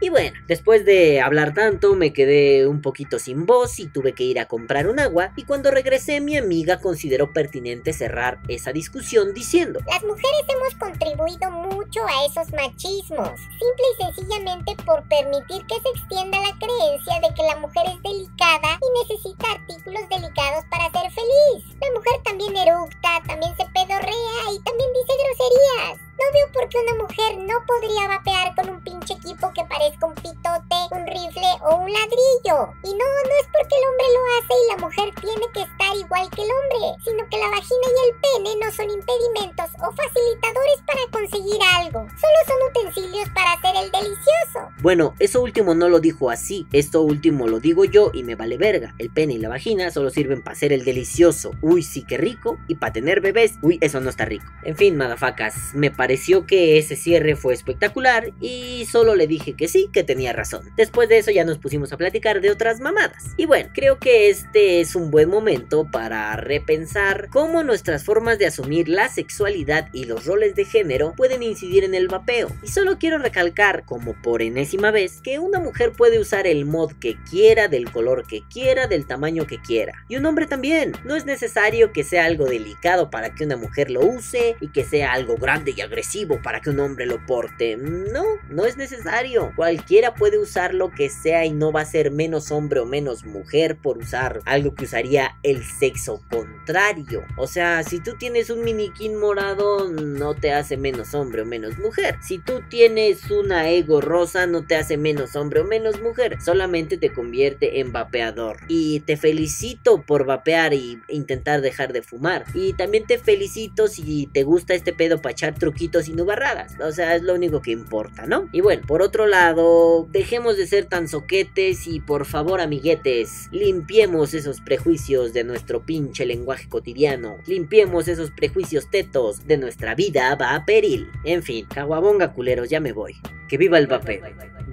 Y 0.00 0.08
bueno, 0.08 0.36
después 0.46 0.84
de 0.84 1.20
hablar 1.20 1.54
tanto 1.54 1.94
me 1.94 2.12
quedé 2.12 2.66
un 2.66 2.82
poquito 2.82 3.18
sin 3.18 3.46
voz 3.46 3.78
y 3.78 3.86
tuve 3.86 4.12
que 4.12 4.24
ir 4.24 4.38
a 4.38 4.46
comprar 4.46 4.88
un 4.88 5.00
agua 5.00 5.32
y 5.36 5.44
cuando 5.44 5.70
regresé 5.70 6.20
mi 6.20 6.36
amiga 6.36 6.80
consideró 6.80 7.32
pertinente 7.32 7.92
cerrar 7.92 8.38
esa 8.48 8.72
discusión 8.72 9.34
diciendo 9.34 9.80
Las 9.86 10.02
mujeres 10.02 10.42
hemos 10.48 10.74
contribuido 10.74 11.50
mucho 11.50 12.00
a 12.06 12.26
esos 12.26 12.52
machismos, 12.52 13.40
simple 13.40 13.86
y 13.98 14.04
sencillamente 14.04 14.76
por 14.84 15.06
permitir 15.08 15.64
que 15.66 15.80
se 15.80 15.88
extienda 15.94 16.40
la 16.40 16.56
creencia 16.58 17.20
de 17.20 17.34
que 17.34 17.42
la 17.42 17.56
mujer 17.56 17.84
es 17.86 18.02
delicada 18.02 18.78
y 18.80 19.08
necesita 19.08 19.52
artículos 19.52 20.08
delicados 20.08 20.64
para 20.70 20.90
ser 20.90 21.10
feliz. 21.12 21.64
La 21.80 21.90
mujer 21.94 22.22
también 22.24 22.56
eructa, 22.56 23.22
también 23.26 23.56
se 23.56 23.64
pedorrea 23.66 24.42
y 24.52 24.62
también 24.62 24.90
dice 24.92 25.12
groserías. 25.22 26.05
No 26.16 26.24
veo 26.32 26.48
por 26.50 26.66
qué 26.70 26.78
una 26.80 27.02
mujer 27.04 27.36
no 27.44 27.60
podría 27.66 28.08
vapear 28.08 28.54
con 28.56 28.70
un 28.70 28.80
pinche 28.80 29.12
equipo 29.12 29.52
que 29.52 29.68
parezca 29.68 30.06
un 30.06 30.14
pitote, 30.14 30.78
un 30.90 31.04
rifle 31.04 31.52
o 31.60 31.76
un 31.76 31.92
ladrillo. 31.92 32.72
Y 32.82 32.90
no, 32.96 33.04
no 33.04 33.32
es 33.36 33.46
porque 33.52 33.76
el 33.76 33.84
hombre 33.84 34.08
lo 34.16 34.22
hace 34.32 34.54
y 34.56 34.70
la 34.72 34.78
mujer 34.80 35.08
tiene 35.20 35.46
que 35.52 35.62
estar 35.68 35.92
igual 35.92 36.24
que 36.32 36.40
el 36.40 36.48
hombre, 36.56 37.04
sino 37.04 37.20
que 37.28 37.36
la 37.36 37.52
vagina 37.52 37.86
y 37.92 37.98
el 38.08 38.12
pene 38.24 38.50
no 38.64 38.72
son 38.72 38.88
impedimentos 38.88 39.68
o 39.76 39.92
facilitadores 39.92 40.80
para 40.88 41.04
conseguir 41.12 41.60
algo. 41.84 42.00
Solo 42.16 42.38
son 42.48 42.60
utensilios 42.70 43.28
para 43.36 43.52
hacer 43.52 43.76
el 43.76 43.90
delicioso. 43.92 44.72
Bueno, 44.80 45.12
eso 45.18 45.42
último 45.42 45.74
no 45.74 45.90
lo 45.90 46.00
dijo 46.00 46.30
así, 46.30 46.66
esto 46.72 47.02
último 47.02 47.46
lo 47.46 47.60
digo 47.60 47.84
yo 47.84 48.10
y 48.14 48.22
me 48.22 48.36
vale 48.36 48.56
verga. 48.56 48.94
El 48.98 49.10
pene 49.10 49.34
y 49.34 49.38
la 49.38 49.50
vagina 49.50 49.90
solo 49.90 50.08
sirven 50.08 50.40
para 50.40 50.56
hacer 50.56 50.72
el 50.72 50.82
delicioso. 50.82 51.52
Uy, 51.60 51.82
sí 51.82 52.04
que 52.06 52.16
rico. 52.16 52.56
Y 52.68 52.76
para 52.76 52.94
tener 52.94 53.20
bebés, 53.20 53.58
uy, 53.60 53.76
eso 53.82 54.00
no 54.00 54.08
está 54.08 54.24
rico. 54.24 54.46
En 54.62 54.76
fin, 54.76 54.96
madafacas, 54.96 55.74
me 55.74 55.90
parece 55.90 56.05
pareció 56.06 56.46
que 56.46 56.78
ese 56.78 56.94
cierre 56.94 57.34
fue 57.34 57.52
espectacular 57.52 58.30
y 58.40 58.86
solo 58.88 59.16
le 59.16 59.26
dije 59.26 59.54
que 59.54 59.66
sí, 59.66 59.90
que 59.92 60.04
tenía 60.04 60.32
razón. 60.32 60.70
Después 60.76 61.08
de 61.08 61.18
eso 61.18 61.32
ya 61.32 61.44
nos 61.44 61.58
pusimos 61.58 61.92
a 61.92 61.96
platicar 61.96 62.40
de 62.40 62.52
otras 62.52 62.78
mamadas. 62.78 63.24
Y 63.36 63.46
bueno, 63.46 63.70
creo 63.74 63.98
que 63.98 64.30
este 64.30 64.80
es 64.80 64.94
un 64.94 65.10
buen 65.10 65.28
momento 65.28 65.88
para 65.90 66.36
repensar 66.36 67.26
cómo 67.32 67.64
nuestras 67.64 68.04
formas 68.04 68.38
de 68.38 68.46
asumir 68.46 68.88
la 68.88 69.08
sexualidad 69.08 69.88
y 69.92 70.04
los 70.04 70.26
roles 70.26 70.54
de 70.54 70.64
género 70.64 71.12
pueden 71.16 71.42
incidir 71.42 71.82
en 71.82 71.96
el 71.96 72.06
vapeo. 72.06 72.52
Y 72.62 72.68
solo 72.68 72.98
quiero 73.00 73.18
recalcar, 73.18 73.84
como 73.84 74.14
por 74.22 74.42
enésima 74.42 74.92
vez, 74.92 75.20
que 75.20 75.40
una 75.40 75.58
mujer 75.58 75.90
puede 75.90 76.20
usar 76.20 76.46
el 76.46 76.66
mod 76.66 76.92
que 77.00 77.16
quiera, 77.28 77.66
del 77.66 77.90
color 77.90 78.28
que 78.28 78.42
quiera, 78.48 78.86
del 78.86 79.08
tamaño 79.08 79.48
que 79.48 79.60
quiera. 79.60 80.04
Y 80.08 80.14
un 80.14 80.26
hombre 80.26 80.46
también. 80.46 80.92
No 81.04 81.16
es 81.16 81.24
necesario 81.24 81.92
que 81.92 82.04
sea 82.04 82.26
algo 82.26 82.44
delicado 82.44 83.10
para 83.10 83.34
que 83.34 83.42
una 83.42 83.56
mujer 83.56 83.90
lo 83.90 84.02
use 84.02 84.54
y 84.60 84.68
que 84.68 84.84
sea 84.84 85.12
algo 85.12 85.34
grande 85.34 85.74
y 85.76 85.80
agresivo 85.80 85.95
para 86.42 86.60
que 86.60 86.70
un 86.70 86.80
hombre 86.80 87.06
lo 87.06 87.24
porte. 87.26 87.76
No, 87.76 88.24
no 88.48 88.66
es 88.66 88.76
necesario. 88.76 89.52
Cualquiera 89.56 90.14
puede 90.14 90.38
usar 90.38 90.74
lo 90.74 90.90
que 90.90 91.08
sea 91.08 91.44
y 91.44 91.52
no 91.52 91.72
va 91.72 91.82
a 91.82 91.84
ser 91.86 92.10
menos 92.10 92.50
hombre 92.50 92.80
o 92.80 92.86
menos 92.86 93.24
mujer 93.24 93.76
por 93.76 93.98
usar 93.98 94.40
algo 94.44 94.74
que 94.74 94.84
usaría 94.84 95.36
el 95.42 95.64
sexo 95.64 96.22
contrario. 96.30 97.24
O 97.36 97.46
sea, 97.46 97.82
si 97.82 98.00
tú 98.00 98.14
tienes 98.18 98.50
un 98.50 98.62
miniquín 98.62 99.16
morado, 99.16 99.90
no 99.90 100.34
te 100.34 100.52
hace 100.52 100.76
menos 100.76 101.14
hombre 101.14 101.42
o 101.42 101.46
menos 101.46 101.78
mujer. 101.78 102.16
Si 102.22 102.38
tú 102.38 102.62
tienes 102.68 103.30
una 103.30 103.70
ego 103.70 104.00
rosa, 104.00 104.46
no 104.46 104.66
te 104.66 104.76
hace 104.76 104.96
menos 104.96 105.34
hombre 105.36 105.60
o 105.60 105.64
menos 105.64 106.00
mujer. 106.00 106.38
Solamente 106.42 106.98
te 106.98 107.12
convierte 107.12 107.80
en 107.80 107.92
vapeador. 107.92 108.58
Y 108.68 109.00
te 109.00 109.16
felicito 109.16 110.02
por 110.02 110.24
vapear 110.24 110.74
y 110.74 111.00
intentar 111.08 111.60
dejar 111.60 111.92
de 111.92 112.02
fumar. 112.02 112.44
Y 112.54 112.74
también 112.74 113.06
te 113.06 113.18
felicito 113.18 113.88
si 113.88 114.28
te 114.32 114.42
gusta 114.42 114.74
este 114.74 114.92
pedo 114.92 115.20
para 115.20 115.32
echar 115.32 115.54
truquitos 115.86 116.08
y 116.08 116.14
no 116.14 116.24
barradas. 116.24 116.74
O 116.80 116.92
sea, 116.92 117.14
es 117.14 117.22
lo 117.22 117.34
único 117.34 117.62
que 117.62 117.70
importa, 117.70 118.26
¿no? 118.26 118.48
Y 118.52 118.60
bueno, 118.60 118.82
por 118.86 119.02
otro 119.02 119.26
lado, 119.26 120.06
dejemos 120.10 120.56
de 120.56 120.66
ser 120.66 120.86
tan 120.86 121.08
soquetes 121.08 121.86
y 121.86 122.00
por 122.00 122.24
favor, 122.24 122.60
amiguetes, 122.60 123.48
limpiemos 123.52 124.34
esos 124.34 124.60
prejuicios 124.60 125.32
de 125.32 125.44
nuestro 125.44 125.84
pinche 125.84 126.26
lenguaje 126.26 126.68
cotidiano. 126.68 127.36
Limpiemos 127.46 128.08
esos 128.08 128.30
prejuicios 128.30 128.90
tetos 128.90 129.46
de 129.46 129.58
nuestra 129.58 129.94
vida 129.94 130.34
va 130.34 130.54
a 130.54 130.64
peril. 130.64 131.08
En 131.24 131.42
fin, 131.42 131.66
caguabonga 131.66 132.32
culeros, 132.32 132.68
ya 132.68 132.80
me 132.80 132.92
voy. 132.92 133.14
Que 133.48 133.58
viva 133.58 133.78
el 133.78 133.86
vapeo. 133.86 134.22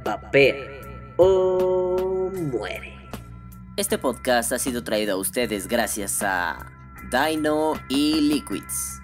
Vapeo 0.03 0.83
o 1.17 2.31
muere. 2.33 2.93
Este 3.77 3.97
podcast 3.97 4.51
ha 4.51 4.59
sido 4.59 4.83
traído 4.83 5.13
a 5.13 5.17
ustedes 5.17 5.67
gracias 5.67 6.21
a 6.21 6.71
Dino 7.11 7.73
y 7.89 8.21
Liquids. 8.21 9.02